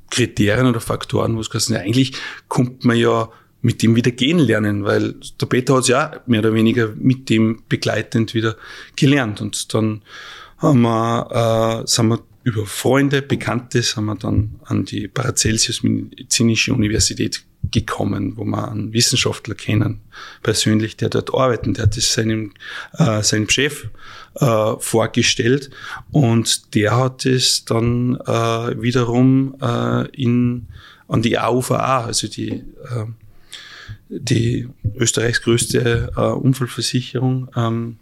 Kriterien 0.09 0.67
oder 0.67 0.79
Faktoren, 0.79 1.35
wo 1.35 1.41
es 1.41 1.49
gesagt 1.49 1.77
ja, 1.77 1.85
eigentlich 1.85 2.13
kommt 2.47 2.85
man 2.85 2.97
ja 2.97 3.29
mit 3.61 3.81
dem 3.83 3.95
wieder 3.95 4.11
gehen 4.11 4.39
lernen, 4.39 4.83
weil 4.83 5.15
der 5.41 5.45
Peter 5.47 5.75
hat 5.75 5.81
es 5.81 5.87
ja 5.87 6.21
mehr 6.25 6.39
oder 6.39 6.53
weniger 6.53 6.93
mit 6.95 7.29
dem 7.29 7.63
begleitend 7.67 8.33
wieder 8.33 8.55
gelernt. 8.95 9.41
Und 9.41 9.73
dann 9.73 10.03
haben 10.57 10.81
wir, 10.81 11.83
äh, 11.83 11.87
sind 11.87 12.07
wir 12.07 12.19
über 12.43 12.65
Freunde, 12.65 13.21
Bekannte, 13.21 13.81
sind 13.81 14.05
wir 14.05 14.15
dann 14.15 14.59
an 14.63 14.85
die 14.85 15.07
Paracelsius 15.07 15.83
Medizinische 15.83 16.73
Universität 16.73 17.43
gekommen, 17.71 18.37
wo 18.37 18.43
wir 18.45 18.71
einen 18.71 18.93
Wissenschaftler 18.93 19.55
kennen, 19.55 20.01
persönlich, 20.43 20.97
der 20.97 21.09
dort 21.09 21.33
arbeitet. 21.33 21.77
Der 21.77 21.83
hat 21.83 21.97
das 21.97 22.13
seinem, 22.13 22.53
äh, 22.97 23.21
seinem 23.23 23.49
Chef 23.49 23.87
äh, 24.35 24.73
vorgestellt 24.79 25.69
und 26.11 26.75
der 26.75 26.95
hat 26.95 27.25
es 27.25 27.65
dann 27.65 28.15
äh, 28.25 28.81
wiederum 28.81 29.55
äh, 29.61 30.07
in, 30.09 30.67
an 31.07 31.21
die 31.21 31.37
AUVA, 31.37 32.05
also 32.05 32.27
die 32.27 32.51
äh, 32.51 33.05
die 34.09 34.69
Österreichs 34.95 35.41
größte 35.41 36.11
äh, 36.15 36.21
Unfallversicherung 36.21 37.49
ähm, 37.55 37.97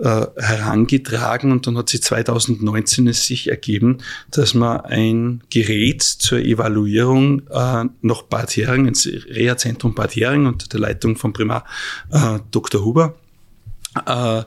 äh, 0.00 0.26
herangetragen 0.36 1.52
und 1.52 1.66
dann 1.66 1.76
hat 1.78 1.88
sich 1.88 2.02
2019 2.02 3.06
es 3.08 3.26
sich 3.26 3.48
ergeben, 3.48 3.98
dass 4.30 4.54
man 4.54 4.80
ein 4.82 5.42
Gerät 5.50 6.02
zur 6.02 6.38
Evaluierung 6.38 7.42
äh, 7.50 7.84
nach 8.00 8.22
Bad 8.22 8.56
Hering, 8.56 8.86
ins 8.86 9.06
Reha-Zentrum 9.06 9.94
Bad 9.94 10.14
Hering 10.16 10.46
unter 10.46 10.68
der 10.68 10.80
Leitung 10.80 11.16
von 11.16 11.32
Primar 11.32 11.64
äh, 12.10 12.38
Dr. 12.50 12.84
Huber, 12.84 13.14
äh, 14.06 14.42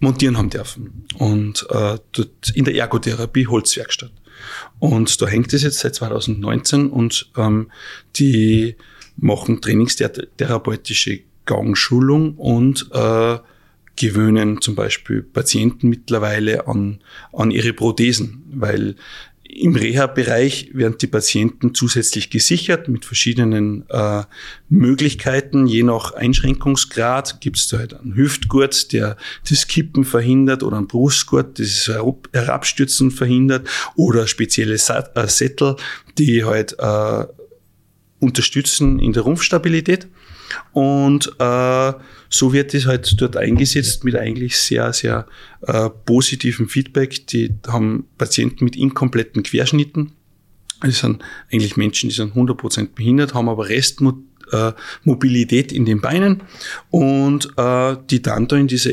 montieren 0.00 0.38
haben 0.38 0.50
dürfen. 0.50 1.04
Und 1.18 1.66
äh, 1.70 1.98
dort 2.12 2.50
in 2.54 2.64
der 2.64 2.74
Ergotherapie 2.74 3.46
Holzwerkstatt. 3.46 4.12
Und 4.78 5.20
da 5.20 5.26
hängt 5.26 5.52
es 5.52 5.62
jetzt 5.62 5.80
seit 5.80 5.94
2019 5.96 6.90
und 6.90 7.30
ähm, 7.36 7.70
die 8.16 8.76
machen 9.16 9.60
trainingstherapeutische 9.60 11.20
Gangschulung 11.44 12.36
und 12.36 12.88
äh, 12.92 13.38
gewöhnen 13.98 14.60
zum 14.60 14.74
Beispiel 14.74 15.22
Patienten 15.22 15.88
mittlerweile 15.88 16.66
an, 16.66 17.00
an 17.32 17.50
ihre 17.50 17.72
Prothesen, 17.72 18.44
weil 18.52 18.96
im 19.48 19.74
Reha-Bereich 19.74 20.70
werden 20.74 20.98
die 21.00 21.06
Patienten 21.06 21.74
zusätzlich 21.74 22.30
gesichert 22.30 22.88
mit 22.88 23.04
verschiedenen 23.04 23.88
äh, 23.88 24.22
Möglichkeiten. 24.68 25.66
Je 25.66 25.82
nach 25.82 26.12
Einschränkungsgrad 26.12 27.40
gibt 27.40 27.56
es 27.56 27.68
da 27.68 27.78
halt 27.78 27.94
einen 27.94 28.14
Hüftgurt, 28.14 28.92
der 28.92 29.16
das 29.48 29.66
Kippen 29.66 30.04
verhindert 30.04 30.62
oder 30.62 30.76
einen 30.76 30.86
Brustgurt, 30.86 31.58
das 31.58 31.90
Herabstürzen 32.32 33.10
verhindert 33.10 33.68
oder 33.96 34.26
spezielle 34.26 34.74
äh, 34.74 35.28
Sättel, 35.28 35.76
die 36.18 36.44
halt 36.44 36.76
äh, 36.78 37.24
unterstützen 38.20 38.98
in 38.98 39.12
der 39.12 39.22
Rumpfstabilität. 39.22 40.08
Und 40.72 41.32
äh, 41.38 41.92
so 42.28 42.52
wird 42.52 42.74
es 42.74 42.86
halt 42.86 43.20
dort 43.20 43.36
eingesetzt 43.36 44.02
mit 44.04 44.16
eigentlich 44.16 44.58
sehr, 44.58 44.92
sehr 44.92 45.26
äh, 45.62 45.88
positivem 46.04 46.68
Feedback. 46.68 47.26
Die 47.28 47.54
haben 47.66 48.06
Patienten 48.18 48.64
mit 48.64 48.76
inkompletten 48.76 49.42
Querschnitten. 49.42 50.12
Das 50.80 51.00
sind 51.00 51.22
eigentlich 51.52 51.76
Menschen, 51.76 52.08
die 52.08 52.14
sind 52.14 52.34
100% 52.34 52.94
behindert, 52.94 53.34
haben 53.34 53.48
aber 53.48 53.68
Restmobilität 53.68 55.72
äh, 55.72 55.74
in 55.74 55.84
den 55.84 56.00
Beinen 56.00 56.44
und 56.90 57.50
äh, 57.56 57.96
die 58.08 58.22
dann 58.22 58.46
da 58.46 58.56
in 58.56 58.68
dieser 58.68 58.92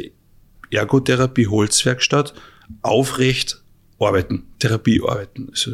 Ergotherapie 0.72 1.46
Holzwerkstatt 1.48 2.34
aufrecht 2.82 3.62
arbeiten, 4.00 4.44
Therapie 4.60 5.02
arbeiten. 5.02 5.48
Also 5.52 5.72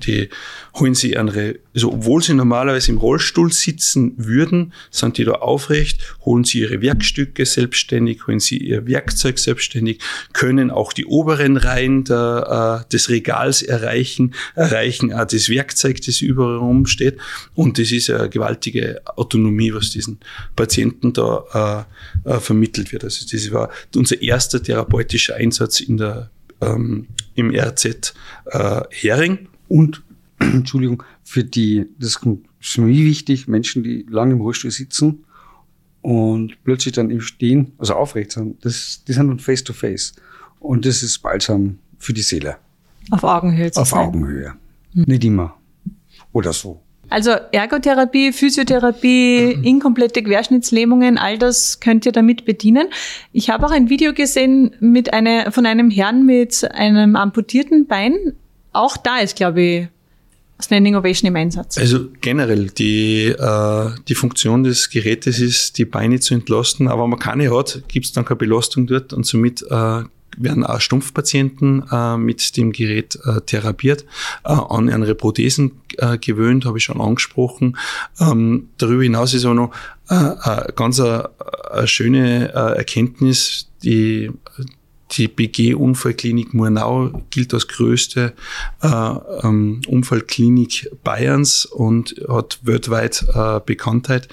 die 0.00 0.28
holen 0.74 0.94
sie 0.94 1.16
andere, 1.16 1.56
also 1.74 1.92
obwohl 1.92 2.22
sie 2.22 2.34
normalerweise 2.34 2.92
im 2.92 2.98
Rollstuhl 2.98 3.52
sitzen 3.52 4.14
würden, 4.16 4.72
sind 4.90 5.18
die 5.18 5.24
da 5.24 5.32
aufrecht, 5.32 6.16
holen 6.24 6.44
sie 6.44 6.60
ihre 6.60 6.80
Werkstücke 6.82 7.44
selbstständig, 7.46 8.26
holen 8.26 8.40
sie 8.40 8.58
ihr 8.58 8.86
Werkzeug 8.86 9.38
selbstständig, 9.38 10.00
können 10.32 10.70
auch 10.70 10.92
die 10.92 11.06
oberen 11.06 11.56
Reihen 11.56 12.04
der, 12.04 12.84
äh, 12.86 12.90
des 12.92 13.08
Regals 13.08 13.62
erreichen, 13.62 14.34
erreichen 14.54 15.12
auch 15.12 15.26
das 15.26 15.48
Werkzeug, 15.48 16.00
das 16.02 16.20
überall 16.20 16.56
rumsteht. 16.56 17.18
Und 17.54 17.78
das 17.78 17.92
ist 17.92 18.10
eine 18.10 18.28
gewaltige 18.28 19.00
Autonomie, 19.16 19.72
was 19.74 19.90
diesen 19.90 20.18
Patienten 20.56 21.12
da 21.12 21.86
äh, 22.24 22.30
äh, 22.30 22.40
vermittelt 22.40 22.92
wird. 22.92 23.04
Also 23.04 23.26
das 23.30 23.50
war 23.52 23.70
unser 23.94 24.20
erster 24.20 24.62
therapeutischer 24.62 25.36
Einsatz 25.36 25.80
in 25.80 25.96
der 25.96 26.30
ähm, 26.60 27.08
im 27.34 27.54
RZ 27.54 28.14
äh, 28.46 28.82
Hering. 28.90 29.48
Und, 29.70 30.02
Entschuldigung, 30.40 31.02
für 31.22 31.44
die, 31.44 31.86
das 31.98 32.18
ist 32.60 32.78
mich 32.78 33.04
wichtig, 33.04 33.46
Menschen, 33.46 33.84
die 33.84 34.04
lange 34.10 34.32
im 34.32 34.40
Rollstuhl 34.40 34.72
sitzen 34.72 35.24
und 36.02 36.56
plötzlich 36.64 36.94
dann 36.94 37.10
im 37.10 37.20
Stehen, 37.20 37.72
also 37.78 37.94
aufrecht 37.94 38.32
sind, 38.32 38.64
das, 38.64 39.04
die 39.06 39.12
sind 39.12 39.28
dann 39.28 39.38
face 39.38 39.62
to 39.62 39.72
face. 39.72 40.12
Und 40.58 40.84
das 40.84 41.02
ist 41.02 41.20
balsam 41.20 41.78
für 41.98 42.12
die 42.12 42.22
Seele. 42.22 42.56
Auf 43.10 43.22
Augenhöhe 43.22 43.70
zu 43.70 43.80
Auf 43.80 43.88
sein. 43.88 44.00
Augenhöhe. 44.00 44.54
Hm. 44.94 45.04
Nicht 45.06 45.24
immer. 45.24 45.54
Oder 46.32 46.52
so. 46.52 46.80
Also 47.08 47.30
Ergotherapie, 47.52 48.32
Physiotherapie, 48.32 49.56
mhm. 49.56 49.64
inkomplette 49.64 50.22
Querschnittslähmungen, 50.22 51.16
all 51.16 51.38
das 51.38 51.78
könnt 51.78 52.06
ihr 52.06 52.12
damit 52.12 52.44
bedienen. 52.44 52.88
Ich 53.32 53.50
habe 53.50 53.66
auch 53.66 53.70
ein 53.70 53.88
Video 53.88 54.12
gesehen 54.14 54.74
mit 54.80 55.12
einer, 55.12 55.52
von 55.52 55.64
einem 55.64 55.90
Herrn 55.90 56.26
mit 56.26 56.68
einem 56.72 57.14
amputierten 57.14 57.86
Bein 57.86 58.34
auch 58.72 58.96
da 58.96 59.18
ist, 59.18 59.36
glaube 59.36 59.62
ich, 59.62 59.88
Standing 60.62 60.94
Ovation 60.94 61.28
im 61.28 61.36
Einsatz. 61.36 61.78
Also 61.78 62.08
generell, 62.20 62.66
die, 62.66 63.26
äh, 63.28 63.90
die 64.08 64.14
Funktion 64.14 64.62
des 64.62 64.90
Gerätes 64.90 65.40
ist, 65.40 65.78
die 65.78 65.84
Beine 65.84 66.20
zu 66.20 66.34
entlasten, 66.34 66.88
aber 66.88 67.04
wenn 67.04 67.10
man 67.10 67.18
keine 67.18 67.56
hat, 67.56 67.82
gibt 67.88 68.06
es 68.06 68.12
dann 68.12 68.24
keine 68.24 68.36
Belastung 68.36 68.86
dort 68.86 69.12
und 69.12 69.24
somit 69.24 69.62
äh, 69.62 70.02
werden 70.36 70.64
auch 70.64 70.80
Stumpfpatienten 70.80 71.84
äh, 71.90 72.16
mit 72.16 72.56
dem 72.56 72.72
Gerät 72.72 73.18
äh, 73.24 73.40
therapiert, 73.40 74.04
äh, 74.44 74.52
an 74.52 74.88
andere 74.88 75.14
Prothesen 75.14 75.72
äh, 75.98 76.18
gewöhnt, 76.18 76.64
habe 76.64 76.78
ich 76.78 76.84
schon 76.84 77.00
angesprochen. 77.00 77.76
Ähm, 78.20 78.68
darüber 78.78 79.02
hinaus 79.02 79.34
ist 79.34 79.44
aber 79.44 79.54
noch 79.54 79.72
äh, 80.08 80.14
äh, 80.14 80.72
ganz 80.74 81.00
eine, 81.00 81.30
eine 81.72 81.88
schöne 81.88 82.52
äh, 82.54 82.78
Erkenntnis, 82.78 83.68
die 83.82 84.30
die 85.12 85.28
BG-Unfallklinik 85.28 86.52
Murnau 86.54 87.12
gilt 87.30 87.54
als 87.54 87.68
größte 87.68 88.34
äh, 88.82 89.14
ähm, 89.42 89.80
Unfallklinik 89.88 90.90
Bayerns 91.02 91.64
und 91.66 92.14
hat 92.28 92.58
weltweit 92.62 93.24
äh, 93.34 93.60
Bekanntheit. 93.64 94.28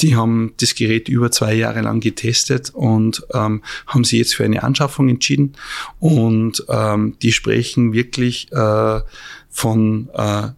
Die 0.00 0.14
haben 0.16 0.52
das 0.60 0.74
Gerät 0.74 1.08
über 1.08 1.30
zwei 1.30 1.54
Jahre 1.54 1.80
lang 1.82 2.00
getestet 2.00 2.70
und 2.70 3.24
ähm, 3.34 3.62
haben 3.86 4.04
sich 4.04 4.18
jetzt 4.18 4.34
für 4.34 4.44
eine 4.44 4.62
Anschaffung 4.62 5.08
entschieden. 5.08 5.52
Und 5.98 6.64
ähm, 6.68 7.16
die 7.22 7.32
sprechen 7.32 7.92
wirklich 7.92 8.52
äh, 8.52 9.00
von 9.48 10.08
äh, 10.14 10.48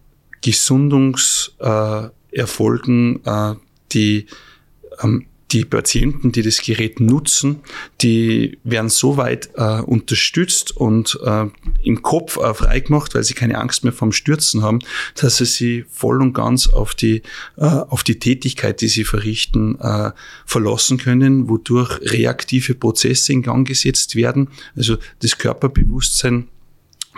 Gesundungserfolgen, 0.41 3.25
äh, 3.25 3.55
die 3.91 4.27
ähm, 5.01 5.25
die 5.51 5.65
Patienten, 5.65 6.31
die 6.31 6.41
das 6.41 6.61
Gerät 6.61 6.99
nutzen, 6.99 7.59
die 8.01 8.57
werden 8.63 8.89
so 8.89 9.17
weit 9.17 9.49
äh, 9.55 9.81
unterstützt 9.81 10.75
und 10.75 11.19
äh, 11.23 11.45
im 11.83 12.01
Kopf 12.01 12.37
äh, 12.37 12.53
freigemacht, 12.53 13.13
weil 13.13 13.23
sie 13.23 13.35
keine 13.35 13.59
Angst 13.59 13.83
mehr 13.83 13.93
vom 13.93 14.11
Stürzen 14.11 14.63
haben, 14.63 14.79
dass 15.15 15.37
sie 15.37 15.45
sich 15.45 15.85
voll 15.91 16.21
und 16.21 16.33
ganz 16.33 16.67
auf 16.67 16.95
die, 16.95 17.21
äh, 17.57 17.65
auf 17.65 18.03
die 18.03 18.19
Tätigkeit, 18.19 18.81
die 18.81 18.87
sie 18.87 19.03
verrichten, 19.03 19.79
äh, 19.79 20.11
verlassen 20.45 20.97
können, 20.97 21.49
wodurch 21.49 21.99
reaktive 22.01 22.73
Prozesse 22.73 23.33
in 23.33 23.43
Gang 23.43 23.67
gesetzt 23.67 24.15
werden. 24.15 24.49
Also 24.75 24.97
das 25.19 25.37
Körperbewusstsein 25.37 26.47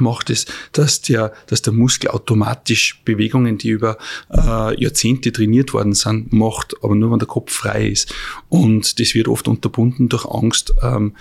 macht 0.01 0.29
es, 0.29 0.45
dass 0.71 1.01
der, 1.01 1.33
dass 1.47 1.61
der 1.61 1.73
Muskel 1.73 2.09
automatisch 2.09 3.01
Bewegungen, 3.05 3.57
die 3.57 3.69
über 3.69 3.97
äh, 4.31 4.81
Jahrzehnte 4.81 5.31
trainiert 5.31 5.73
worden 5.73 5.93
sind, 5.93 6.33
macht, 6.33 6.75
aber 6.83 6.95
nur 6.95 7.11
wenn 7.11 7.19
der 7.19 7.27
Kopf 7.27 7.51
frei 7.51 7.87
ist. 7.87 8.13
Und 8.49 8.99
das 8.99 9.13
wird 9.13 9.27
oft 9.27 9.47
unterbunden 9.47 10.09
durch 10.09 10.25
Angst. 10.25 10.73
Ähm, 10.81 11.15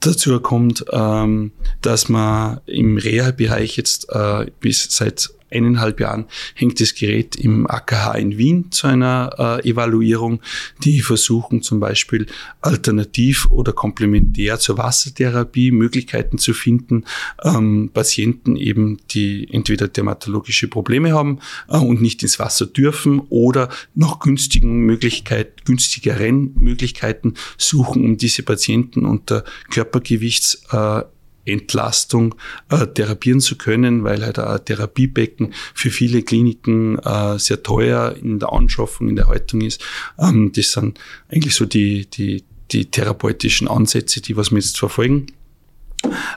dazu 0.00 0.38
kommt, 0.40 0.84
ähm, 0.92 1.52
dass 1.82 2.08
man 2.08 2.60
im 2.66 2.96
Reha-Bereich 2.96 3.76
jetzt 3.76 4.08
äh, 4.10 4.46
bis 4.60 4.86
seit 4.90 5.30
eineinhalb 5.50 6.00
Jahren 6.00 6.26
hängt 6.54 6.80
das 6.80 6.94
Gerät 6.94 7.36
im 7.36 7.66
AKH 7.68 8.14
in 8.14 8.38
Wien 8.38 8.70
zu 8.70 8.86
einer 8.86 9.60
äh, 9.64 9.68
Evaluierung. 9.68 10.40
Die 10.84 11.00
versuchen 11.00 11.62
zum 11.62 11.80
Beispiel 11.80 12.26
alternativ 12.60 13.50
oder 13.50 13.72
komplementär 13.72 14.58
zur 14.58 14.78
Wassertherapie 14.78 15.70
Möglichkeiten 15.70 16.38
zu 16.38 16.54
finden, 16.54 17.04
ähm, 17.42 17.90
Patienten 17.92 18.56
eben, 18.56 18.98
die 19.10 19.48
entweder 19.52 19.88
dermatologische 19.88 20.68
Probleme 20.68 21.12
haben 21.12 21.40
äh, 21.68 21.76
und 21.76 22.00
nicht 22.00 22.22
ins 22.22 22.38
Wasser 22.38 22.66
dürfen 22.66 23.20
oder 23.28 23.68
noch 23.94 24.20
günstigen 24.20 24.80
Möglichkeit, 24.80 25.64
günstigeren 25.64 26.54
Möglichkeiten 26.56 27.34
suchen, 27.58 28.04
um 28.04 28.16
diese 28.16 28.42
Patienten 28.42 29.04
unter 29.04 29.44
Körpergewichts 29.70 30.66
äh, 30.70 31.02
Entlastung 31.44 32.34
äh, 32.68 32.86
therapieren 32.86 33.40
zu 33.40 33.56
können, 33.56 34.04
weil 34.04 34.24
halt 34.24 34.38
ein 34.38 34.64
Therapiebecken 34.64 35.54
für 35.74 35.90
viele 35.90 36.22
Kliniken 36.22 36.98
äh, 36.98 37.38
sehr 37.38 37.62
teuer 37.62 38.14
in 38.20 38.38
der 38.38 38.52
Anschaffung, 38.52 39.08
in 39.08 39.16
der 39.16 39.28
Haltung 39.28 39.60
ist. 39.60 39.82
Ähm, 40.18 40.52
das 40.54 40.72
sind 40.72 40.98
eigentlich 41.28 41.54
so 41.54 41.66
die, 41.66 42.06
die, 42.06 42.44
die 42.70 42.90
therapeutischen 42.90 43.68
Ansätze, 43.68 44.20
die 44.20 44.36
was 44.36 44.50
wir 44.50 44.58
jetzt 44.58 44.78
verfolgen. 44.78 45.26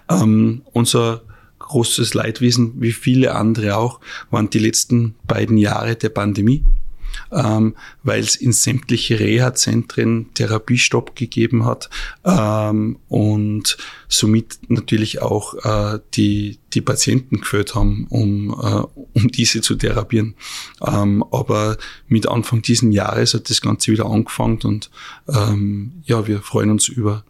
Ähm, 0.10 0.62
unser 0.72 1.22
großes 1.60 2.14
Leidwesen, 2.14 2.74
wie 2.82 2.92
viele 2.92 3.36
andere 3.36 3.78
auch, 3.78 4.00
waren 4.30 4.50
die 4.50 4.60
letzten 4.60 5.16
beiden 5.26 5.58
Jahre 5.58 5.96
der 5.96 6.10
Pandemie 6.10 6.64
ähm, 7.34 7.76
weil 8.04 8.22
es 8.22 8.36
in 8.36 8.52
sämtliche 8.52 9.20
Reha-Zentren 9.20 10.34
Therapiestopp 10.34 11.16
gegeben 11.16 11.66
hat 11.66 11.90
ähm, 12.24 12.98
und 13.10 13.78
somit 14.08 14.60
natürlich 14.68 15.22
auch 15.22 15.54
äh, 15.64 16.00
die, 16.14 16.60
die 16.74 16.82
Patienten 16.82 17.42
geführt 17.42 17.76
haben, 17.76 18.08
um, 18.10 18.52
äh, 18.52 18.84
um 19.14 19.28
diese 19.30 19.62
zu 19.62 19.76
therapieren. 19.76 20.36
Ähm, 20.86 21.24
aber 21.32 21.78
mit 22.08 22.28
Anfang 22.28 22.62
diesen 22.62 22.92
Jahres 22.92 23.34
hat 23.34 23.50
das 23.50 23.62
Ganze 23.62 23.92
wieder 23.92 24.06
angefangen 24.06 24.60
und 24.64 24.90
ähm, 25.28 26.04
ja, 26.06 26.28
wir 26.28 26.42
freuen 26.42 26.70
uns 26.70 26.88
über 26.88 27.24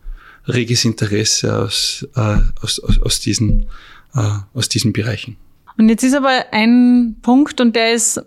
reges 0.48 0.86
Interesse 0.86 1.58
aus, 1.58 2.08
äh, 2.16 2.38
aus, 2.62 2.80
aus, 2.80 3.02
aus, 3.02 3.20
diesen, 3.20 3.68
äh, 4.16 4.40
aus 4.54 4.70
diesen 4.70 4.94
Bereichen. 4.94 5.38
Und 5.78 5.90
jetzt 5.90 6.04
ist 6.04 6.14
aber 6.14 6.46
ein 6.52 7.16
Punkt 7.22 7.60
und 7.62 7.76
der 7.76 7.94
ist 7.94 8.22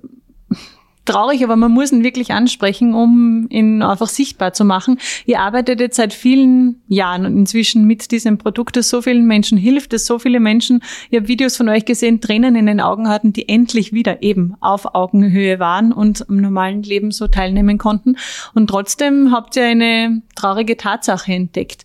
traurig, 1.06 1.42
aber 1.42 1.56
man 1.56 1.72
muss 1.72 1.92
ihn 1.92 2.04
wirklich 2.04 2.32
ansprechen, 2.32 2.94
um 2.94 3.46
ihn 3.48 3.82
einfach 3.82 4.08
sichtbar 4.08 4.52
zu 4.52 4.64
machen. 4.64 4.98
Ihr 5.24 5.40
arbeitet 5.40 5.80
jetzt 5.80 5.96
seit 5.96 6.12
vielen 6.12 6.82
Jahren 6.88 7.24
und 7.24 7.36
inzwischen 7.36 7.86
mit 7.86 8.10
diesem 8.10 8.38
Produkt, 8.38 8.76
das 8.76 8.90
so 8.90 9.00
vielen 9.02 9.26
Menschen 9.26 9.56
hilft, 9.56 9.92
das 9.92 10.06
so 10.06 10.18
viele 10.18 10.40
Menschen, 10.40 10.82
ich 11.10 11.16
habe 11.16 11.28
Videos 11.28 11.56
von 11.56 11.68
euch 11.68 11.84
gesehen, 11.84 12.20
Tränen 12.20 12.56
in 12.56 12.66
den 12.66 12.80
Augen 12.80 13.08
hatten, 13.08 13.32
die 13.32 13.48
endlich 13.48 13.92
wieder 13.92 14.22
eben 14.22 14.54
auf 14.60 14.94
Augenhöhe 14.94 15.58
waren 15.58 15.92
und 15.92 16.28
am 16.28 16.36
normalen 16.36 16.82
Leben 16.82 17.10
so 17.10 17.28
teilnehmen 17.28 17.78
konnten. 17.78 18.16
Und 18.54 18.68
trotzdem 18.68 19.32
habt 19.32 19.56
ihr 19.56 19.64
eine 19.64 20.22
traurige 20.34 20.76
Tatsache 20.76 21.32
entdeckt. 21.32 21.84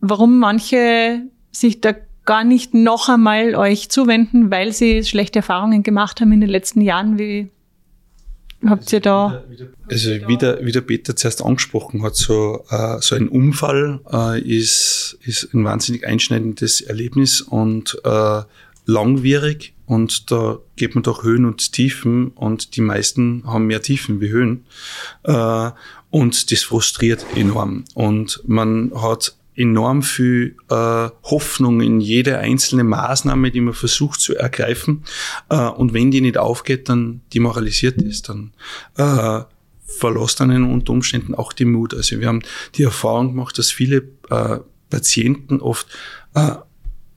Warum 0.00 0.38
manche 0.38 1.22
sich 1.50 1.80
da 1.80 1.94
gar 2.26 2.44
nicht 2.44 2.74
noch 2.74 3.08
einmal 3.08 3.54
euch 3.54 3.88
zuwenden, 3.88 4.50
weil 4.50 4.72
sie 4.72 5.04
schlechte 5.04 5.38
Erfahrungen 5.38 5.82
gemacht 5.82 6.20
haben 6.20 6.32
in 6.32 6.40
den 6.40 6.50
letzten 6.50 6.80
Jahren. 6.82 7.18
Wie 7.18 7.48
Habt 8.64 8.92
ihr 8.92 9.00
da? 9.00 9.44
Also 9.90 10.10
wie 10.26 10.36
der, 10.36 10.64
wie 10.64 10.72
der 10.72 10.80
Peter 10.80 11.14
zuerst 11.14 11.44
angesprochen 11.44 12.02
hat, 12.02 12.16
so, 12.16 12.64
äh, 12.70 12.96
so 13.00 13.14
ein 13.14 13.28
Unfall 13.28 14.00
äh, 14.10 14.40
ist, 14.40 15.18
ist 15.24 15.52
ein 15.52 15.64
wahnsinnig 15.64 16.06
einschneidendes 16.06 16.80
Erlebnis 16.80 17.42
und 17.42 17.98
äh, 18.04 18.42
langwierig 18.86 19.74
und 19.84 20.30
da 20.30 20.58
geht 20.76 20.94
man 20.94 21.02
doch 21.02 21.22
Höhen 21.22 21.44
und 21.44 21.72
Tiefen 21.72 22.28
und 22.28 22.76
die 22.76 22.80
meisten 22.80 23.42
haben 23.44 23.66
mehr 23.66 23.82
Tiefen 23.82 24.20
wie 24.20 24.30
Höhen 24.30 24.64
äh, 25.24 25.70
und 26.10 26.50
das 26.50 26.62
frustriert 26.62 27.26
enorm 27.34 27.84
und 27.94 28.42
man 28.46 28.90
hat 28.94 29.36
enorm 29.56 30.02
viel 30.02 30.56
äh, 30.70 30.74
Hoffnung 31.24 31.80
in 31.80 32.00
jede 32.00 32.38
einzelne 32.38 32.84
Maßnahme, 32.84 33.50
die 33.50 33.60
man 33.60 33.74
versucht 33.74 34.20
zu 34.20 34.36
ergreifen. 34.36 35.04
Äh, 35.48 35.56
und 35.56 35.94
wenn 35.94 36.10
die 36.10 36.20
nicht 36.20 36.38
aufgeht, 36.38 36.88
dann 36.88 37.22
demoralisiert 37.32 38.00
ist, 38.02 38.28
dann 38.28 38.52
äh, 38.96 39.42
verlässt 39.86 40.40
einen 40.40 40.70
unter 40.70 40.92
Umständen 40.92 41.34
auch 41.34 41.52
die 41.52 41.64
Mut. 41.64 41.94
Also 41.94 42.20
wir 42.20 42.28
haben 42.28 42.42
die 42.74 42.82
Erfahrung 42.82 43.28
gemacht, 43.28 43.58
dass 43.58 43.70
viele 43.70 44.08
äh, 44.30 44.58
Patienten 44.90 45.60
oft 45.60 45.86
äh, 46.34 46.52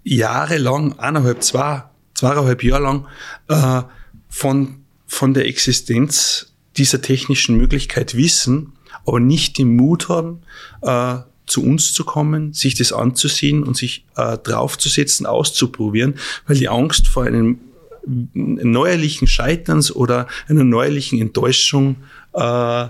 jahrelang, 0.04 0.98
eineinhalb, 0.98 1.44
zwei, 1.44 1.84
zweieinhalb 2.14 2.64
Jahre 2.64 2.84
lang 2.84 3.08
äh, 3.48 3.84
von, 4.30 4.86
von 5.06 5.34
der 5.34 5.48
Existenz 5.48 6.54
dieser 6.78 7.02
technischen 7.02 7.58
Möglichkeit 7.58 8.16
wissen, 8.16 8.74
aber 9.06 9.20
nicht 9.20 9.58
den 9.58 9.76
Mut 9.76 10.08
haben, 10.08 10.42
äh, 10.82 11.18
zu 11.50 11.64
uns 11.64 11.94
zu 11.94 12.04
kommen, 12.06 12.54
sich 12.54 12.76
das 12.76 12.94
anzusehen 12.94 13.64
und 13.64 13.76
sich 13.76 14.06
äh, 14.16 14.38
draufzusetzen, 14.38 15.26
auszuprobieren, 15.26 16.16
weil 16.48 16.58
die 16.58 16.70
Angst 16.70 17.08
vor 17.08 17.24
einem 17.24 17.60
neuerlichen 18.06 19.28
Scheiterns 19.28 19.94
oder 19.94 20.28
einer 20.48 20.64
neuerlichen 20.64 21.20
Enttäuschung 21.22 21.98
äh, 22.34 22.88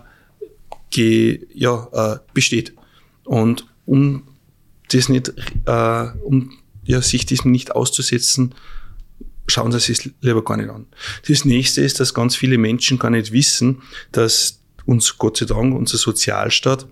ge, 0.91 1.47
ja, 1.53 1.87
äh, 1.91 2.19
besteht. 2.33 2.73
Und 3.23 3.65
um 3.85 4.23
das 4.91 5.09
nicht, 5.09 5.33
äh, 5.65 6.05
um 6.23 6.51
ja, 6.83 7.01
sich 7.01 7.25
diesem 7.25 7.51
nicht 7.51 7.75
auszusetzen, 7.75 8.55
schauen 9.47 9.71
Sie 9.71 9.91
es 9.91 10.09
lieber 10.21 10.43
gar 10.43 10.57
nicht 10.57 10.69
an. 10.69 10.87
Das 11.27 11.45
nächste 11.45 11.81
ist, 11.81 11.99
dass 11.99 12.13
ganz 12.13 12.35
viele 12.35 12.57
Menschen 12.57 12.99
gar 12.99 13.09
nicht 13.11 13.31
wissen, 13.31 13.81
dass 14.11 14.59
uns 14.85 15.17
Gott 15.17 15.37
sei 15.37 15.45
Dank 15.45 15.75
unser 15.75 15.97
Sozialstaat 15.97 16.87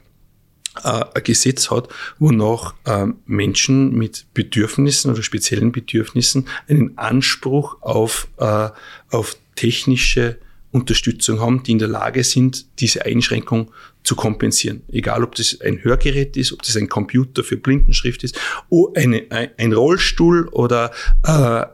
ein 0.83 1.23
Gesetz 1.23 1.69
hat, 1.71 1.89
wonach 2.19 2.73
äh, 2.85 3.07
Menschen 3.25 3.95
mit 3.95 4.25
Bedürfnissen 4.33 5.11
oder 5.11 5.23
speziellen 5.23 5.71
Bedürfnissen 5.71 6.47
einen 6.67 6.97
Anspruch 6.97 7.81
auf, 7.81 8.27
äh, 8.37 8.69
auf 9.09 9.37
technische 9.55 10.37
Unterstützung 10.71 11.39
haben, 11.39 11.63
die 11.63 11.71
in 11.71 11.79
der 11.79 11.87
Lage 11.87 12.23
sind, 12.23 12.67
diese 12.79 13.05
Einschränkung 13.05 13.71
zu 14.03 14.15
kompensieren. 14.15 14.83
Egal, 14.91 15.23
ob 15.23 15.35
das 15.35 15.59
ein 15.61 15.83
Hörgerät 15.83 16.37
ist, 16.37 16.53
ob 16.53 16.61
das 16.61 16.77
ein 16.77 16.89
Computer 16.89 17.43
für 17.43 17.57
Blindenschrift 17.57 18.23
ist, 18.23 18.39
oder 18.69 19.01
eine, 19.01 19.51
ein 19.57 19.73
Rollstuhl 19.73 20.47
oder 20.49 20.91
äh, 21.23 21.65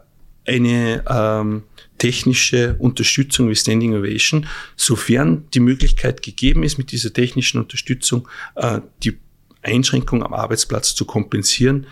eine 0.45 1.03
ähm, 1.07 1.63
technische 2.03 2.75
Unterstützung 2.79 3.49
wie 3.49 3.55
Standing 3.55 3.95
Ovation, 3.95 4.45
sofern 4.75 5.47
die 5.53 5.61
Möglichkeit 5.61 6.21
gegeben 6.21 6.63
ist, 6.63 6.77
mit 6.77 6.91
dieser 6.91 7.13
technischen 7.13 7.61
Unterstützung 7.61 8.27
äh, 8.55 8.81
die 9.03 9.17
Einschränkung 9.61 10.21
am 10.21 10.33
Arbeitsplatz 10.33 10.95
zu 10.95 11.05
kompensieren, 11.05 11.87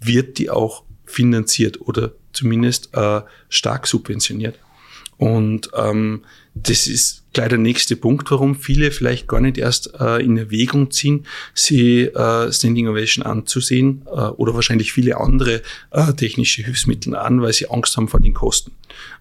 wird 0.00 0.36
die 0.36 0.50
auch 0.50 0.84
finanziert 1.06 1.80
oder 1.80 2.12
zumindest 2.34 2.90
äh, 2.92 3.22
stark 3.48 3.86
subventioniert. 3.86 4.58
Und 5.16 5.70
ähm, 5.76 6.22
das 6.54 6.86
ist 6.86 7.24
gleich 7.32 7.48
der 7.48 7.58
nächste 7.58 7.96
Punkt, 7.96 8.30
warum 8.30 8.54
viele 8.54 8.90
vielleicht 8.90 9.26
gar 9.26 9.40
nicht 9.40 9.58
erst 9.58 9.94
äh, 10.00 10.22
in 10.22 10.36
Erwägung 10.36 10.90
ziehen, 10.90 11.26
sie 11.52 12.02
äh, 12.02 12.52
Standing 12.52 12.88
Ovation 12.88 13.24
anzusehen 13.24 14.02
äh, 14.06 14.10
oder 14.10 14.54
wahrscheinlich 14.54 14.92
viele 14.92 15.18
andere 15.18 15.62
äh, 15.90 16.12
technische 16.12 16.62
Hilfsmittel 16.62 17.16
an, 17.16 17.42
weil 17.42 17.52
sie 17.52 17.68
Angst 17.68 17.96
haben 17.96 18.08
vor 18.08 18.20
den 18.20 18.34
Kosten. 18.34 18.72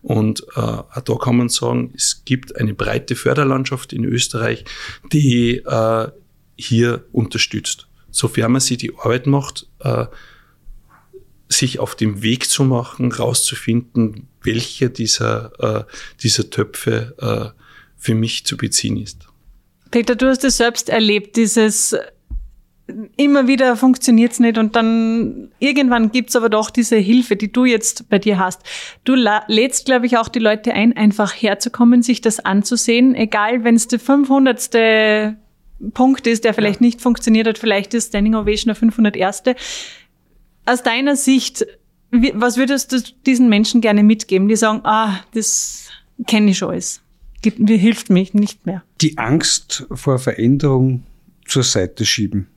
Und 0.01 0.43
äh, 0.55 0.59
auch 0.59 1.01
da 1.03 1.15
kann 1.15 1.37
man 1.37 1.49
sagen, 1.49 1.91
es 1.95 2.23
gibt 2.25 2.55
eine 2.55 2.73
breite 2.73 3.15
Förderlandschaft 3.15 3.93
in 3.93 4.05
Österreich, 4.05 4.63
die 5.11 5.57
äh, 5.57 6.07
hier 6.55 7.03
unterstützt. 7.11 7.87
Sofern 8.11 8.51
man 8.51 8.61
sich 8.61 8.77
die 8.77 8.93
Arbeit 8.95 9.25
macht, 9.25 9.65
äh, 9.79 10.05
sich 11.49 11.79
auf 11.79 11.95
dem 11.95 12.23
Weg 12.23 12.49
zu 12.49 12.63
machen, 12.63 13.11
rauszufinden, 13.11 14.27
welcher 14.41 14.89
dieser, 14.89 15.51
äh, 15.59 15.83
dieser 16.21 16.49
Töpfe 16.49 17.15
äh, 17.55 17.59
für 17.97 18.15
mich 18.15 18.45
zu 18.45 18.57
beziehen 18.57 18.97
ist. 18.97 19.27
Peter, 19.91 20.15
du 20.15 20.27
hast 20.27 20.43
es 20.43 20.57
selbst 20.57 20.89
erlebt, 20.89 21.35
dieses 21.35 21.95
immer 23.15 23.47
wieder 23.47 23.77
funktioniert 23.77 24.33
es 24.33 24.39
nicht 24.39 24.57
und 24.57 24.75
dann 24.75 25.51
irgendwann 25.59 26.11
gibt 26.11 26.29
es 26.29 26.35
aber 26.35 26.49
doch 26.49 26.69
diese 26.69 26.97
Hilfe, 26.97 27.35
die 27.35 27.51
du 27.51 27.63
jetzt 27.65 28.09
bei 28.09 28.19
dir 28.19 28.39
hast. 28.39 28.61
Du 29.05 29.15
lädst, 29.15 29.85
glaube 29.85 30.05
ich, 30.05 30.17
auch 30.17 30.27
die 30.27 30.39
Leute 30.39 30.73
ein, 30.73 30.95
einfach 30.97 31.31
herzukommen, 31.33 32.01
sich 32.01 32.19
das 32.19 32.41
anzusehen, 32.41 33.15
egal 33.15 33.63
wenn 33.63 33.75
es 33.75 33.87
der 33.87 33.99
500. 33.99 35.37
Punkt 35.93 36.27
ist, 36.27 36.45
der 36.45 36.53
vielleicht 36.53 36.81
ja. 36.81 36.85
nicht 36.85 37.01
funktioniert 37.01 37.47
hat, 37.47 37.57
vielleicht 37.57 37.93
ist 37.93 38.09
Standing 38.09 38.35
Ovation 38.35 38.67
der 38.67 38.75
501. 38.75 39.43
Aus 40.65 40.83
deiner 40.83 41.15
Sicht, 41.15 41.65
was 42.11 42.57
würdest 42.57 42.91
du 42.91 43.01
diesen 43.25 43.49
Menschen 43.49 43.81
gerne 43.81 44.03
mitgeben, 44.03 44.47
die 44.47 44.55
sagen, 44.55 44.81
ah, 44.83 45.19
das 45.33 45.89
kenne 46.25 46.51
ich 46.51 46.63
alles 46.63 47.03
gibt, 47.43 47.69
hilft 47.69 48.09
mir 48.09 48.25
nicht 48.33 48.65
mehr. 48.65 48.83
Die 49.01 49.19
Angst 49.19 49.85
vor 49.91 50.17
Veränderung 50.17 51.03
zur 51.45 51.63
Seite 51.63 52.05
schieben. 52.05 52.47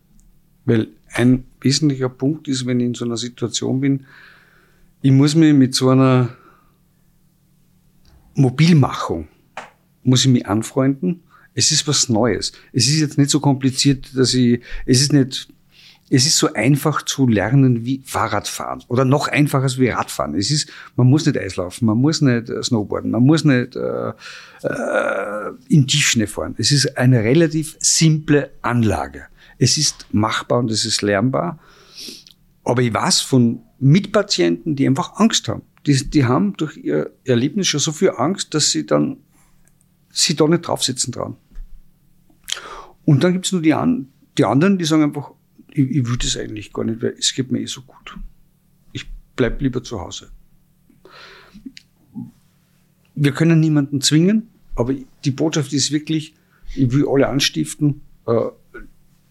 Weil 0.64 0.88
ein 1.12 1.44
wesentlicher 1.60 2.08
Punkt 2.08 2.48
ist, 2.48 2.64
wenn 2.64 2.80
ich 2.80 2.86
in 2.86 2.94
so 2.94 3.04
einer 3.04 3.18
Situation 3.18 3.80
bin, 3.80 4.06
ich 5.02 5.12
muss 5.12 5.34
mich 5.34 5.52
mit 5.52 5.74
so 5.74 5.90
einer 5.90 6.34
Mobilmachung, 8.34 9.28
muss 10.02 10.24
ich 10.24 10.30
mich 10.30 10.46
anfreunden. 10.46 11.22
Es 11.54 11.70
ist 11.70 11.86
was 11.86 12.08
Neues. 12.08 12.52
Es 12.72 12.86
ist 12.86 13.00
jetzt 13.00 13.18
nicht 13.18 13.30
so 13.30 13.40
kompliziert, 13.40 14.10
dass 14.14 14.34
ich, 14.34 14.60
es 14.84 15.00
ist 15.00 15.12
nicht 15.12 15.48
es 16.08 16.26
ist 16.26 16.38
so 16.38 16.52
einfach 16.52 17.02
zu 17.02 17.26
lernen 17.26 17.84
wie 17.84 18.00
Fahrradfahren 18.04 18.84
oder 18.88 19.04
noch 19.04 19.26
einfacher 19.26 19.68
wie 19.78 19.88
Radfahren. 19.88 20.36
Es 20.36 20.50
ist, 20.50 20.70
man 20.94 21.08
muss 21.08 21.26
nicht 21.26 21.36
Eislaufen, 21.36 21.86
man 21.86 21.98
muss 21.98 22.20
nicht 22.20 22.48
äh, 22.48 22.62
Snowboarden, 22.62 23.10
man 23.10 23.24
muss 23.24 23.44
nicht 23.44 23.74
äh, 23.74 24.12
äh, 24.62 25.52
in 25.68 25.86
Tiefschnee 25.86 26.28
fahren. 26.28 26.54
Es 26.58 26.70
ist 26.70 26.96
eine 26.96 27.24
relativ 27.24 27.76
simple 27.80 28.50
Anlage. 28.62 29.24
Es 29.58 29.78
ist 29.78 30.06
machbar 30.12 30.60
und 30.60 30.70
es 30.70 30.84
ist 30.84 31.02
lernbar. 31.02 31.58
Aber 32.62 32.82
ich 32.82 32.94
weiß 32.94 33.20
von 33.20 33.62
Mitpatienten, 33.80 34.76
die 34.76 34.86
einfach 34.86 35.16
Angst 35.16 35.48
haben. 35.48 35.62
Die, 35.86 36.08
die 36.08 36.24
haben 36.24 36.56
durch 36.56 36.76
ihr 36.76 37.12
Erlebnis 37.24 37.66
schon 37.68 37.80
so 37.80 37.92
viel 37.92 38.10
Angst, 38.10 38.54
dass 38.54 38.70
sie 38.70 38.86
dann 38.86 39.18
sie 40.10 40.34
da 40.34 40.46
nicht 40.46 40.66
draufsitzen 40.66 41.12
dran. 41.12 41.36
Und 43.04 43.22
dann 43.22 43.32
gibt's 43.32 43.52
nur 43.52 43.62
die, 43.62 43.74
an, 43.74 44.08
die 44.38 44.44
anderen, 44.44 44.78
die 44.78 44.84
sagen 44.84 45.02
einfach, 45.02 45.32
ich, 45.76 45.90
ich 45.90 46.06
würde 46.06 46.26
es 46.26 46.36
eigentlich 46.36 46.72
gar 46.72 46.84
nicht, 46.84 47.02
weil 47.02 47.14
es 47.18 47.34
geht 47.34 47.52
mir 47.52 47.60
eh 47.60 47.66
so 47.66 47.82
gut. 47.82 48.16
Ich 48.92 49.06
bleib 49.36 49.60
lieber 49.60 49.82
zu 49.82 50.00
Hause. 50.00 50.30
Wir 53.14 53.32
können 53.32 53.60
niemanden 53.60 54.00
zwingen, 54.00 54.48
aber 54.74 54.94
die 55.24 55.30
Botschaft 55.30 55.72
ist 55.72 55.90
wirklich, 55.90 56.34
ich 56.74 56.92
will 56.92 57.06
alle 57.08 57.28
anstiften, 57.28 58.02
äh, 58.26 58.32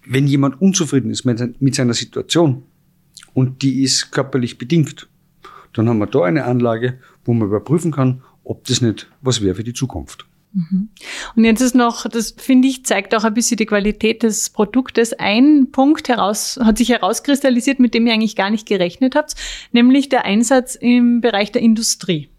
wenn 0.08 0.28
jemand 0.28 0.62
unzufrieden 0.62 1.12
ist 1.12 1.26
mit 1.26 1.76
seiner 1.76 1.94
Situation 1.94 2.64
und 3.34 3.62
die 3.62 3.84
ist 3.84 4.12
körperlich 4.12 4.58
bedingt, 4.58 5.08
dann 5.74 5.90
haben 5.90 5.98
wir 5.98 6.08
da 6.08 6.24
eine 6.24 6.46
Anlage, 6.46 7.00
wo 7.26 7.34
man 7.34 7.48
überprüfen 7.48 7.92
kann, 7.92 8.22
ob 8.44 8.64
das 8.66 8.82
nicht 8.82 9.10
was 9.22 9.42
wäre 9.42 9.56
für 9.56 9.64
die 9.64 9.74
Zukunft. 9.74 10.28
Mhm. 10.56 10.90
Und 11.36 11.44
jetzt 11.44 11.62
ist 11.62 11.76
noch, 11.76 12.08
das 12.08 12.34
finde 12.38 12.70
ich, 12.70 12.86
zeigt 12.86 13.14
auch 13.14 13.26
ein 13.26 13.34
bisschen 13.34 13.58
die 13.58 13.66
Qualität 13.66 14.24
des 14.24 14.50
Produktes. 14.50 15.12
Ein 15.14 15.68
Punkt 15.72 16.08
heraus, 16.08 16.58
hat 16.64 16.78
sich 16.78 16.90
herauskristallisiert, 16.90 17.80
mit 17.80 17.94
dem 17.94 18.08
ihr 18.08 18.14
eigentlich 18.14 18.38
gar 18.38 18.50
nicht 18.50 18.66
gerechnet 18.66 19.16
habt, 19.16 19.36
nämlich 19.74 20.08
der 20.08 20.24
Einsatz 20.24 20.76
im 20.76 21.20
Bereich 21.20 21.52
der 21.52 21.62
Industrie. 21.62 22.30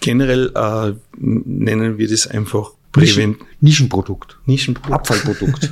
Generell 0.00 0.52
äh, 0.54 0.92
nennen 1.18 1.98
wir 1.98 2.08
das 2.08 2.28
einfach 2.28 2.72
Präven 2.92 3.36
Nischenprodukt. 3.60 4.38
Nischenprodukt. 4.46 4.94
Abfallprodukt. 4.94 5.70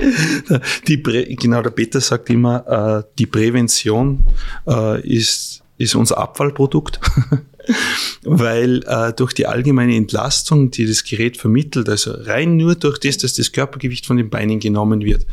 die 0.88 1.02
genau, 1.36 1.62
der 1.62 1.70
Peter 1.70 2.00
sagt 2.00 2.30
immer, 2.30 3.04
äh, 3.04 3.10
die 3.18 3.26
Prävention 3.26 4.26
äh, 4.66 5.06
ist, 5.06 5.62
ist 5.78 5.94
unser 5.94 6.18
Abfallprodukt. 6.18 6.98
weil 8.22 8.82
äh, 8.86 9.12
durch 9.12 9.32
die 9.32 9.46
allgemeine 9.46 9.96
Entlastung, 9.96 10.70
die 10.70 10.86
das 10.86 11.04
Gerät 11.04 11.36
vermittelt, 11.36 11.88
also 11.88 12.12
rein 12.12 12.56
nur 12.56 12.74
durch 12.74 12.98
das, 12.98 13.18
dass 13.18 13.34
das 13.34 13.52
Körpergewicht 13.52 14.06
von 14.06 14.16
den 14.16 14.30
Beinen 14.30 14.60
genommen 14.60 15.02
wird, 15.02 15.26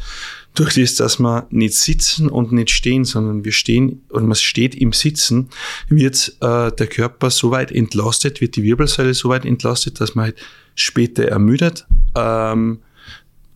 durch 0.55 0.75
das, 0.75 0.95
dass 0.95 1.19
man 1.19 1.43
nicht 1.49 1.75
sitzen 1.75 2.29
und 2.29 2.51
nicht 2.51 2.69
stehen, 2.69 3.05
sondern 3.05 3.43
wir 3.43 3.51
stehen 3.51 4.03
und 4.09 4.27
man 4.27 4.35
steht 4.35 4.75
im 4.75 4.93
Sitzen, 4.93 5.49
wird 5.89 6.35
äh, 6.41 6.71
der 6.71 6.87
Körper 6.87 7.29
so 7.29 7.51
weit 7.51 7.71
entlastet, 7.71 8.41
wird 8.41 8.55
die 8.55 8.63
Wirbelsäule 8.63 9.13
so 9.13 9.29
weit 9.29 9.45
entlastet, 9.45 9.99
dass 9.99 10.15
man 10.15 10.25
halt 10.25 10.37
später 10.75 11.25
ermüdet 11.25 11.85
ähm, 12.15 12.79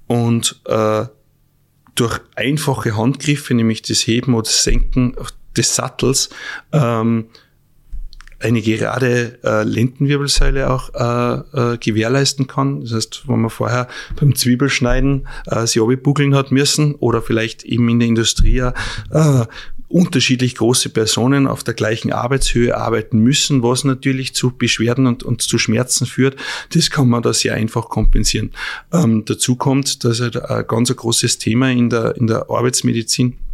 und 0.08 0.62
äh, 0.66 1.06
durch 1.96 2.20
einfache 2.36 2.96
Handgriffe, 2.96 3.54
nämlich 3.54 3.82
das 3.82 4.06
Heben 4.06 4.34
oder 4.34 4.50
Senken 4.50 5.16
des 5.56 5.76
Sattels, 5.76 6.30
ähm, 6.72 7.26
eine 8.40 8.62
gerade 8.62 9.40
äh, 9.44 9.64
Lendenwirbelsäule 9.64 10.70
auch 10.70 10.94
äh, 10.94 11.74
äh, 11.74 11.78
gewährleisten 11.78 12.48
kann. 12.48 12.82
Das 12.82 12.94
heißt, 12.94 13.24
wenn 13.28 13.42
man 13.42 13.50
vorher 13.50 13.88
beim 14.20 14.36
Zwiebelschneiden 14.36 15.28
äh, 15.48 15.66
sie 15.66 15.80
buckeln 15.80 16.36
hat 16.36 16.52
müssen 16.52 16.96
oder 16.96 17.22
vielleicht 17.22 17.64
eben 17.64 17.90
in 17.90 18.00
der 18.00 18.08
Industrie 18.08 18.60
äh, 19.12 19.46
unterschiedlich 19.90 20.56
große 20.56 20.90
Personen 20.90 21.48
auf 21.48 21.64
der 21.64 21.74
gleichen 21.74 22.12
Arbeitshöhe 22.12 22.76
arbeiten 22.76 23.20
müssen, 23.20 23.64
was 23.64 23.84
natürlich 23.84 24.36
zu 24.36 24.52
Beschwerden 24.52 25.08
und, 25.08 25.24
und 25.24 25.42
zu 25.42 25.58
Schmerzen 25.58 26.06
führt. 26.06 26.36
Das 26.74 26.90
kann 26.90 27.08
man 27.08 27.24
da 27.24 27.34
sehr 27.34 27.54
einfach 27.54 27.88
kompensieren. 27.88 28.52
Ähm, 28.92 29.24
dazu 29.26 29.56
kommt, 29.56 30.04
dass 30.04 30.20
halt 30.20 30.38
ein 30.38 30.68
ganz 30.68 30.94
großes 30.94 31.38
Thema 31.38 31.72
in 31.72 31.90
der, 31.90 32.18
in 32.18 32.28
der 32.28 32.50
Arbeitsmedizin 32.50 33.32
äh, 33.32 33.47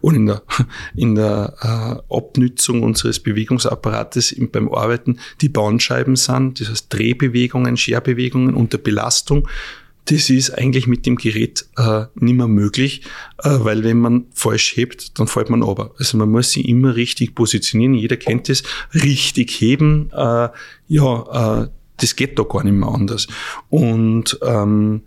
und 0.00 0.14
in 0.14 0.26
der, 0.26 0.42
in 0.96 1.14
der 1.14 2.02
äh, 2.10 2.14
Abnützung 2.14 2.82
unseres 2.82 3.20
Bewegungsapparates 3.20 4.32
im, 4.32 4.50
beim 4.50 4.72
Arbeiten 4.72 5.18
die 5.40 5.48
Bandscheiben 5.48 6.16
sind, 6.16 6.60
das 6.60 6.70
heißt 6.70 6.86
Drehbewegungen, 6.92 7.76
Scherbewegungen 7.76 8.54
unter 8.54 8.78
Belastung. 8.78 9.48
Das 10.06 10.30
ist 10.30 10.50
eigentlich 10.50 10.86
mit 10.86 11.04
dem 11.04 11.16
Gerät 11.16 11.66
äh, 11.76 12.04
nicht 12.14 12.36
mehr 12.36 12.46
möglich, 12.46 13.02
äh, 13.42 13.50
weil 13.58 13.82
wenn 13.82 13.98
man 13.98 14.26
falsch 14.32 14.76
hebt, 14.76 15.18
dann 15.18 15.26
fällt 15.26 15.50
man 15.50 15.64
aber. 15.64 15.94
Also 15.98 16.16
man 16.16 16.30
muss 16.30 16.52
sich 16.52 16.68
immer 16.68 16.94
richtig 16.94 17.34
positionieren. 17.34 17.94
Jeder 17.94 18.16
kennt 18.16 18.48
das. 18.48 18.62
Richtig 18.94 19.50
heben, 19.60 20.10
äh, 20.12 20.48
ja, 20.86 21.62
äh, 21.64 21.68
das 21.96 22.14
geht 22.14 22.38
doch 22.38 22.48
gar 22.48 22.62
nicht 22.62 22.74
mehr 22.74 22.88
anders. 22.88 23.26
Und 23.68 24.38
ähm, 24.42 25.02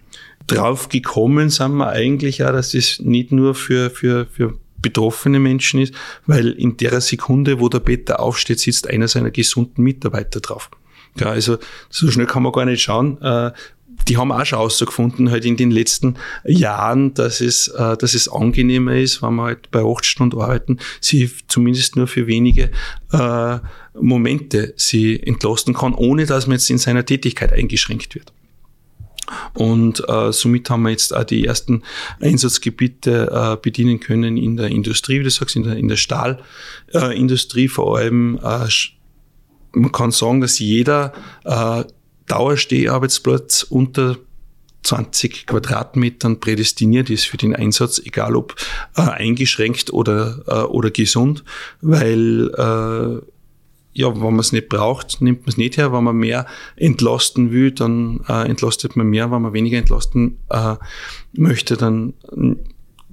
drauf 0.55 0.89
gekommen 0.89 1.49
sind 1.49 1.75
wir 1.77 1.89
eigentlich 1.89 2.43
auch, 2.43 2.51
dass 2.51 2.71
das 2.71 2.99
nicht 2.99 3.31
nur 3.31 3.55
für, 3.55 3.89
für, 3.89 4.25
für 4.25 4.57
betroffene 4.81 5.39
Menschen 5.39 5.81
ist, 5.81 5.93
weil 6.25 6.51
in 6.51 6.77
der 6.77 7.01
Sekunde, 7.01 7.59
wo 7.59 7.69
der 7.69 7.79
Peter 7.79 8.19
aufsteht, 8.19 8.59
sitzt 8.59 8.89
einer 8.89 9.07
seiner 9.07 9.31
gesunden 9.31 9.83
Mitarbeiter 9.83 10.39
drauf. 10.39 10.69
Ja, 11.17 11.27
also 11.27 11.57
so 11.89 12.09
schnell 12.11 12.27
kann 12.27 12.43
man 12.43 12.51
gar 12.51 12.65
nicht 12.65 12.81
schauen. 12.81 13.21
Äh, 13.21 13.51
die 14.07 14.17
haben 14.17 14.31
auch 14.31 14.45
schon 14.45 14.59
herausgefunden, 14.59 15.29
halt 15.29 15.45
in 15.45 15.57
den 15.57 15.71
letzten 15.71 16.15
Jahren, 16.45 17.13
dass 17.13 17.41
es, 17.41 17.67
äh, 17.67 17.97
dass 17.97 18.13
es 18.13 18.29
angenehmer 18.29 18.95
ist, 18.95 19.21
wenn 19.21 19.35
man 19.35 19.47
halt 19.47 19.71
bei 19.71 19.83
acht 19.83 20.05
Stunden 20.05 20.39
arbeiten, 20.39 20.79
sie 21.01 21.29
zumindest 21.47 21.95
nur 21.95 22.07
für 22.07 22.27
wenige 22.27 22.71
äh, 23.11 23.59
Momente 23.99 24.73
sie 24.77 25.21
entlasten 25.21 25.73
kann, 25.73 25.93
ohne 25.93 26.25
dass 26.25 26.47
man 26.47 26.55
jetzt 26.55 26.69
in 26.69 26.77
seiner 26.77 27.05
Tätigkeit 27.05 27.51
eingeschränkt 27.51 28.15
wird. 28.15 28.31
Und 29.53 30.03
äh, 30.07 30.31
somit 30.31 30.69
haben 30.69 30.83
wir 30.83 30.91
jetzt 30.91 31.15
auch 31.15 31.23
die 31.23 31.45
ersten 31.45 31.83
Einsatzgebiete 32.19 33.29
äh, 33.31 33.57
bedienen 33.61 33.99
können 33.99 34.37
in 34.37 34.57
der 34.57 34.67
Industrie, 34.67 35.19
wie 35.19 35.23
du 35.23 35.29
sagst, 35.29 35.55
in 35.55 35.63
der, 35.63 35.77
in 35.77 35.87
der 35.87 35.97
Stahlindustrie 35.97 37.65
äh, 37.65 37.69
vor 37.69 37.97
allem. 37.97 38.39
Äh, 38.43 38.67
man 39.71 39.91
kann 39.91 40.11
sagen, 40.11 40.41
dass 40.41 40.57
jeder 40.59 41.13
äh, 41.43 41.83
Dauersteharbeitsplatz 42.27 43.63
unter 43.63 44.17
20 44.83 45.45
Quadratmetern 45.45 46.39
prädestiniert 46.39 47.09
ist 47.09 47.25
für 47.25 47.37
den 47.37 47.55
Einsatz, 47.55 47.99
egal 47.99 48.35
ob 48.35 48.55
äh, 48.95 49.01
eingeschränkt 49.01 49.91
oder, 49.91 50.41
äh, 50.47 50.63
oder 50.63 50.89
gesund, 50.91 51.43
weil 51.81 52.49
äh, 52.49 53.25
ja, 53.93 54.13
wenn 54.13 54.21
man 54.21 54.39
es 54.39 54.51
nicht 54.51 54.69
braucht, 54.69 55.21
nimmt 55.21 55.41
man 55.41 55.49
es 55.49 55.57
nicht 55.57 55.77
her. 55.77 55.91
Wenn 55.91 56.03
man 56.03 56.15
mehr 56.15 56.45
entlasten 56.75 57.51
will, 57.51 57.71
dann 57.71 58.21
äh, 58.27 58.47
entlastet 58.47 58.95
man 58.95 59.07
mehr. 59.07 59.31
Wenn 59.31 59.41
man 59.41 59.53
weniger 59.53 59.77
entlasten 59.77 60.37
äh, 60.49 60.75
möchte, 61.33 61.75
dann 61.75 62.13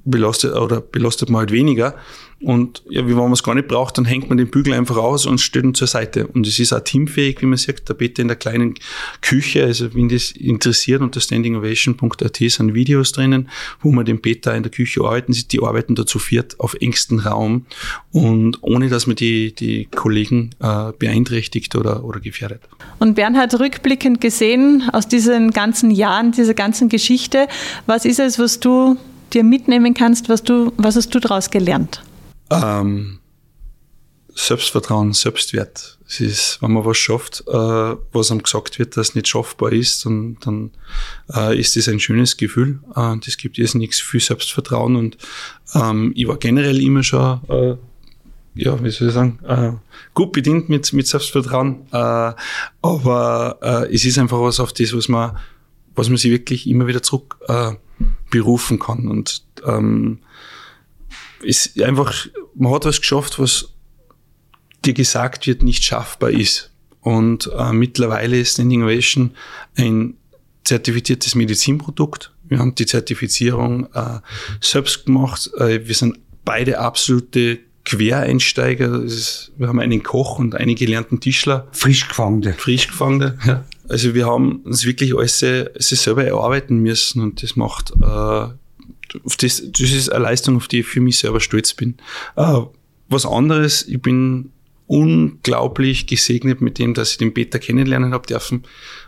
belastet 0.07 0.54
oder 0.54 0.80
belastet 0.80 1.28
man 1.28 1.40
halt 1.40 1.52
weniger. 1.52 1.94
Und 2.42 2.82
ja, 2.90 3.07
wenn 3.07 3.14
man 3.16 3.32
es 3.32 3.42
gar 3.42 3.54
nicht 3.54 3.66
braucht, 3.66 3.96
dann 3.96 4.04
hängt 4.04 4.28
man 4.28 4.36
den 4.36 4.50
Bügel 4.50 4.74
einfach 4.74 4.98
aus 4.98 5.24
und 5.24 5.40
stellt 5.40 5.64
ihn 5.64 5.74
zur 5.74 5.86
Seite. 5.86 6.26
Und 6.26 6.46
es 6.46 6.59
ist 6.59 6.72
auch 6.74 6.80
teamfähig, 6.80 7.40
wie 7.40 7.46
man 7.46 7.57
sagt, 7.57 7.88
der 7.88 7.94
Peter 7.94 8.20
in 8.20 8.28
der 8.28 8.36
kleinen 8.36 8.74
Küche, 9.22 9.64
also 9.64 9.94
wenn 9.94 10.11
das 10.11 10.32
interessiert, 10.32 11.00
unter 11.00 11.18
standingovation.at 11.20 12.36
sind 12.36 12.74
Videos 12.74 13.12
drinnen, 13.12 13.48
wo 13.80 13.90
man 13.90 14.04
den 14.04 14.20
Peter 14.20 14.54
in 14.54 14.62
der 14.62 14.70
Küche 14.70 15.00
arbeiten 15.00 15.32
sieht. 15.32 15.50
Die 15.52 15.62
arbeiten 15.62 15.94
da 15.94 16.04
zu 16.04 16.18
viert 16.18 16.61
auf 16.61 16.74
engstem 16.74 17.20
Raum 17.20 17.64
und 18.12 18.59
ohne, 18.61 18.90
dass 18.90 19.07
man 19.07 19.16
die, 19.16 19.54
die 19.54 19.86
Kollegen 19.86 20.50
äh, 20.61 20.92
beeinträchtigt 20.98 21.74
oder, 21.74 22.04
oder 22.04 22.20
gefährdet. 22.20 22.61
Und 22.98 23.14
Bernhard, 23.14 23.59
rückblickend 23.59 24.20
gesehen, 24.20 24.88
aus 24.92 25.09
diesen 25.09 25.52
ganzen 25.52 25.90
Jahren, 25.90 26.32
dieser 26.32 26.54
ganzen 26.54 26.90
Geschichte, 26.90 27.48
was 27.86 28.04
ist 28.04 28.20
es, 28.20 28.38
was 28.38 28.61
du 28.61 28.98
dir 29.33 29.45
mitnehmen 29.45 29.95
kannst, 29.95 30.29
was 30.29 30.43
du, 30.43 30.72
was 30.77 30.97
hast 30.97 31.14
du 31.14 31.20
daraus 31.20 31.51
gelernt? 31.51 32.03
Ähm, 32.51 33.18
Selbstvertrauen, 34.35 35.12
Selbstwert. 35.14 35.99
Es 36.07 36.20
ist, 36.20 36.59
wenn 36.61 36.72
man 36.72 36.85
was 36.85 36.99
schafft, 36.99 37.43
äh, 37.49 37.53
was 37.53 38.31
einem 38.31 38.43
gesagt 38.43 38.79
wird, 38.79 38.97
dass 38.97 39.14
nicht 39.14 39.27
schaffbar 39.27 39.72
ist, 39.72 40.05
dann, 40.05 40.37
dann 40.41 40.70
äh, 41.35 41.59
ist 41.59 41.74
das 41.74 41.89
ein 41.89 41.99
schönes 41.99 42.37
Gefühl. 42.37 42.81
Äh, 42.95 43.16
das 43.24 43.39
gibt 43.39 43.59
jetzt 43.59 43.74
nichts 43.74 44.01
viel 44.01 44.20
Selbstvertrauen 44.20 44.95
und 44.95 45.16
ähm, 45.74 46.12
ich 46.14 46.29
war 46.29 46.37
generell 46.37 46.81
immer 46.81 47.03
schon, 47.03 47.41
äh, 47.49 47.77
ja, 48.55 48.83
wie 48.85 48.91
soll 48.91 49.09
ich 49.09 49.14
sagen, 49.14 49.39
äh, 49.47 49.72
gut 50.14 50.33
bedient 50.33 50.68
mit, 50.68 50.93
mit 50.93 51.07
Selbstvertrauen. 51.07 51.87
Äh, 51.91 52.33
aber 52.83 53.59
äh, 53.62 53.95
es 53.95 54.05
ist 54.05 54.18
einfach 54.18 54.41
was 54.41 54.61
auf 54.61 54.72
das, 54.72 54.95
was 54.95 55.09
man, 55.09 55.37
was 55.97 56.09
man 56.09 56.18
sich 56.18 56.30
wirklich 56.30 56.68
immer 56.68 56.86
wieder 56.86 57.03
zurück 57.03 57.38
äh, 57.49 57.72
berufen 58.30 58.78
kann. 58.78 59.09
Und 59.09 59.42
ähm, 59.66 60.20
ist 61.42 61.80
einfach, 61.80 62.26
man 62.55 62.72
hat 62.72 62.84
was 62.84 63.01
geschafft, 63.01 63.38
was 63.38 63.70
dir 64.84 64.94
gesagt 64.94 65.47
wird, 65.47 65.62
nicht 65.62 65.84
schaffbar 65.84 66.30
ist. 66.30 66.70
Und 67.01 67.51
äh, 67.57 67.72
mittlerweile 67.72 68.38
ist 68.38 68.55
Standing 68.55 68.82
Ovation 68.82 69.32
ein 69.76 70.14
zertifiziertes 70.64 71.34
Medizinprodukt. 71.34 72.32
Wir 72.49 72.59
haben 72.59 72.74
die 72.74 72.86
Zertifizierung 72.86 73.86
äh, 73.94 74.20
selbst 74.61 75.07
gemacht. 75.07 75.51
Äh, 75.59 75.86
wir 75.86 75.94
sind 75.94 76.18
beide 76.44 76.78
absolute 76.78 77.61
Quereinsteiger. 77.84 79.03
Ist, 79.03 79.53
wir 79.57 79.68
haben 79.68 79.78
einen 79.78 80.03
Koch 80.03 80.38
und 80.38 80.55
einen 80.55 80.74
gelernten 80.74 81.20
Tischler. 81.20 81.68
Frisch 81.72 82.09
gefangene. 82.09 82.55
Frisch 82.55 82.88
gefangene, 82.88 83.38
ja. 83.47 83.64
Also 83.89 84.14
wir 84.14 84.26
haben 84.26 84.61
uns 84.61 84.84
wirklich 84.84 85.16
alles, 85.16 85.43
alles 85.43 85.89
selber 85.89 86.24
erarbeiten 86.24 86.78
müssen 86.78 87.22
und 87.22 87.43
das 87.43 87.57
macht 87.57 87.93
äh, 88.01 88.49
das, 89.39 89.62
das 89.70 89.91
ist 89.91 90.11
eine 90.11 90.24
Leistung, 90.24 90.57
auf 90.57 90.68
die 90.68 90.80
ich 90.80 90.87
für 90.87 91.01
mich 91.01 91.18
selber 91.18 91.41
stolz 91.41 91.74
bin. 91.74 91.97
Äh, 92.37 92.61
was 93.09 93.26
anderes, 93.26 93.87
ich 93.87 94.01
bin 94.01 94.51
unglaublich 94.87 96.07
gesegnet 96.07 96.61
mit 96.61 96.78
dem, 96.78 96.95
dass 96.95 97.12
ich 97.12 97.18
den 97.18 97.34
Peter 97.34 97.59
kennenlernen 97.59 98.12
habe 98.12 98.26
dürfen. 98.26 98.64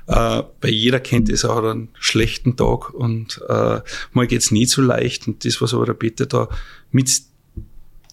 Äh, 0.06 0.42
weil 0.60 0.72
jeder 0.72 1.00
kennt 1.00 1.28
es 1.28 1.44
auch 1.44 1.62
einen 1.62 1.88
schlechten 1.98 2.56
Tag 2.56 2.90
und 2.90 3.40
äh, 3.48 3.80
mal 4.12 4.26
geht's 4.26 4.50
nie 4.50 4.66
so 4.66 4.82
leicht. 4.82 5.28
Und 5.28 5.44
das, 5.44 5.60
was 5.60 5.74
aber 5.74 5.86
der 5.86 5.94
Peter 5.94 6.26
da 6.26 6.48
mit 6.90 7.22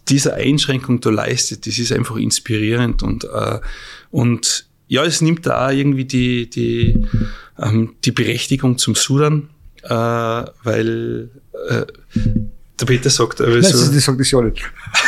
dieser 0.09 0.36
Einschränkung 0.36 0.99
da 1.01 1.09
leistet, 1.09 1.66
das 1.66 1.80
ist 1.80 1.91
einfach 1.91 2.18
inspirierend 2.18 3.01
und, 3.01 3.24
äh, 3.24 3.59
und 4.11 4.64
ja, 4.88 5.03
es 5.03 5.21
nimmt 5.21 5.45
da 5.45 5.67
auch 5.67 5.71
irgendwie 5.71 6.05
die, 6.05 6.49
die, 6.49 7.05
ähm, 7.59 7.95
die 8.03 8.11
Berechtigung 8.11 8.77
zum 8.77 8.95
Sudern 8.95 9.49
äh, 9.86 10.45
weil 10.63 11.29
äh, 11.69 11.86
der 12.79 12.86
Peter 12.86 13.09
sagt 13.09 13.39
aber 13.39 13.61
so. 13.63 13.86
Nein, 13.86 13.95
das 13.95 14.05
sagt 14.05 14.19
das 14.19 14.31
ja 14.31 14.41
nicht. 14.41 14.61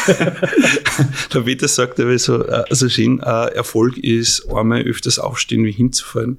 der 1.34 1.42
Peter 1.42 1.68
sagt 1.68 2.00
aber 2.00 2.18
so, 2.18 2.44
äh, 2.46 2.64
also 2.70 2.88
schön, 2.88 3.20
äh, 3.20 3.56
Erfolg 3.56 3.98
ist 3.98 4.48
einmal 4.50 4.84
öfters 4.84 5.20
aufstehen 5.20 5.66
wie 5.66 5.72
hinzufallen. 5.72 6.38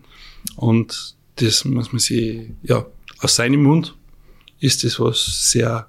Und 0.56 1.16
das 1.36 1.64
muss 1.64 1.92
man 1.92 1.98
sich, 1.98 2.50
ja, 2.62 2.86
aus 3.18 3.34
seinem 3.36 3.64
Mund 3.64 3.96
ist 4.60 4.84
das 4.84 4.98
was 5.00 5.50
sehr, 5.50 5.88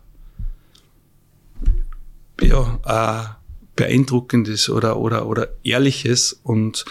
ja, 2.42 2.80
äh, 2.86 3.36
beeindruckendes 3.76 4.70
oder, 4.70 4.98
oder, 4.98 5.28
oder 5.28 5.50
ehrliches 5.64 6.34
und 6.44 6.84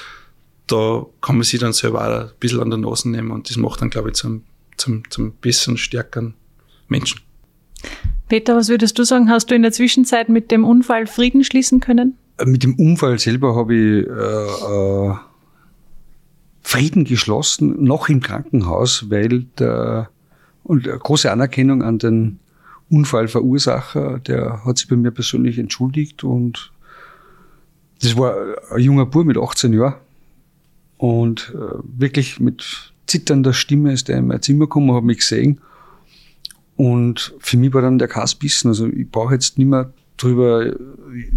da 0.68 1.04
kann 1.20 1.36
man 1.36 1.44
sich 1.44 1.60
dann 1.60 1.72
selber 1.72 2.06
auch 2.06 2.28
ein 2.28 2.30
bisschen 2.38 2.60
an 2.60 2.70
der 2.70 2.78
Nase 2.78 3.08
nehmen 3.08 3.30
und 3.30 3.50
das 3.50 3.56
macht 3.56 3.80
dann, 3.80 3.90
glaube 3.90 4.10
ich, 4.10 4.14
zum 4.14 4.44
zum, 4.78 5.02
zum 5.10 5.32
bisschen 5.32 5.76
stärkeren 5.76 6.34
Menschen. 6.88 7.20
Peter, 8.28 8.56
was 8.56 8.68
würdest 8.68 8.98
du 8.98 9.04
sagen? 9.04 9.28
Hast 9.28 9.50
du 9.50 9.54
in 9.54 9.62
der 9.62 9.72
Zwischenzeit 9.72 10.28
mit 10.28 10.50
dem 10.50 10.64
Unfall 10.64 11.06
Frieden 11.06 11.44
schließen 11.44 11.80
können? 11.80 12.16
Mit 12.44 12.62
dem 12.62 12.74
Unfall 12.76 13.18
selber 13.18 13.54
habe 13.56 13.74
ich 13.74 14.06
äh, 14.06 15.10
äh, 15.10 15.14
Frieden 16.62 17.04
geschlossen, 17.04 17.82
noch 17.82 18.08
im 18.08 18.20
Krankenhaus, 18.20 19.10
weil 19.10 19.44
der 19.58 20.10
und 20.64 20.84
große 20.84 21.32
Anerkennung 21.32 21.82
an 21.82 21.98
den 21.98 22.40
Unfallverursacher, 22.90 24.18
der 24.18 24.64
hat 24.64 24.76
sich 24.76 24.88
bei 24.88 24.96
mir 24.96 25.10
persönlich 25.10 25.58
entschuldigt 25.58 26.24
und 26.24 26.72
das 28.02 28.16
war 28.16 28.36
ein 28.70 28.80
junger 28.80 29.06
Bub 29.06 29.24
mit 29.24 29.38
18 29.38 29.72
Jahren 29.72 29.94
und 30.98 31.54
äh, 31.54 31.78
wirklich 31.96 32.40
mit 32.40 32.92
zitternder 33.06 33.52
Stimme 33.52 33.92
ist 33.92 34.08
er 34.10 34.18
in 34.18 34.26
mein 34.26 34.42
Zimmer 34.42 34.66
gekommen, 34.66 34.94
hat 34.94 35.04
mich 35.04 35.18
gesehen. 35.18 35.60
Und 36.76 37.34
für 37.38 37.56
mich 37.56 37.72
war 37.72 37.82
dann 37.82 37.98
der 37.98 38.08
Kass 38.08 38.34
bissen. 38.34 38.68
Also 38.68 38.86
ich 38.86 39.10
brauche 39.10 39.34
jetzt 39.34 39.58
nicht 39.58 39.68
mehr 39.68 39.92
drüber 40.16 40.74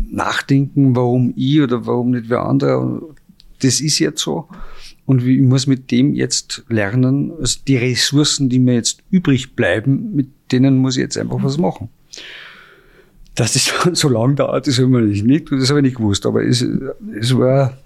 nachdenken, 0.10 0.96
warum 0.96 1.34
ich 1.36 1.62
oder 1.62 1.86
warum 1.86 2.12
nicht 2.12 2.30
wer 2.30 2.44
andere. 2.44 3.02
Das 3.62 3.80
ist 3.80 4.00
jetzt 4.00 4.22
so. 4.22 4.48
Und 5.06 5.26
ich 5.26 5.42
muss 5.42 5.68
mit 5.68 5.92
dem 5.92 6.14
jetzt 6.14 6.64
lernen, 6.68 7.32
also 7.40 7.60
die 7.68 7.78
Ressourcen, 7.78 8.50
die 8.50 8.60
mir 8.60 8.76
jetzt 8.76 9.04
übrig 9.10 9.56
bleiben, 9.56 10.16
mit 10.16 10.30
denen 10.52 10.78
muss 10.78 10.98
ich 10.98 11.02
jetzt 11.02 11.18
einfach 11.18 11.42
was 11.42 11.58
machen. 11.58 11.90
Dass 13.36 13.54
das 13.54 13.72
so 14.00 14.10
lange 14.10 14.36
dauert, 14.36 14.68
das 14.68 14.80
habe 14.80 15.08
ich 15.08 15.24
nicht, 15.24 15.52
das 15.52 15.70
habe 15.70 15.80
ich 15.80 15.86
nicht 15.86 15.98
gewusst. 15.98 16.26
Aber 16.26 16.44
es, 16.44 16.66
es 17.20 17.38
war 17.38 17.78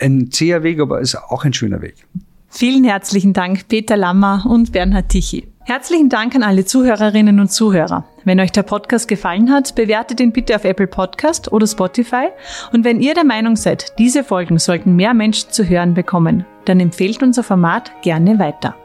ein 0.00 0.30
zäher 0.30 0.62
Weg, 0.62 0.80
aber 0.80 1.00
ist 1.00 1.16
auch 1.16 1.44
ein 1.44 1.52
schöner 1.52 1.82
Weg. 1.82 2.06
Vielen 2.48 2.84
herzlichen 2.84 3.32
Dank, 3.32 3.68
Peter 3.68 3.96
Lammer 3.96 4.44
und 4.48 4.72
Bernhard 4.72 5.08
Tichy. 5.10 5.46
Herzlichen 5.64 6.08
Dank 6.08 6.34
an 6.36 6.44
alle 6.44 6.64
Zuhörerinnen 6.64 7.40
und 7.40 7.50
Zuhörer. 7.50 8.04
Wenn 8.24 8.38
euch 8.38 8.52
der 8.52 8.62
Podcast 8.62 9.08
gefallen 9.08 9.50
hat, 9.50 9.74
bewertet 9.74 10.20
ihn 10.20 10.32
bitte 10.32 10.54
auf 10.54 10.64
Apple 10.64 10.86
Podcast 10.86 11.50
oder 11.50 11.66
Spotify. 11.66 12.28
Und 12.72 12.84
wenn 12.84 13.00
ihr 13.00 13.14
der 13.14 13.24
Meinung 13.24 13.56
seid, 13.56 13.98
diese 13.98 14.22
Folgen 14.22 14.58
sollten 14.58 14.94
mehr 14.94 15.12
Menschen 15.12 15.50
zu 15.50 15.68
hören 15.68 15.94
bekommen, 15.94 16.46
dann 16.66 16.78
empfehlt 16.78 17.20
unser 17.20 17.42
Format 17.42 17.90
gerne 18.02 18.38
weiter. 18.38 18.76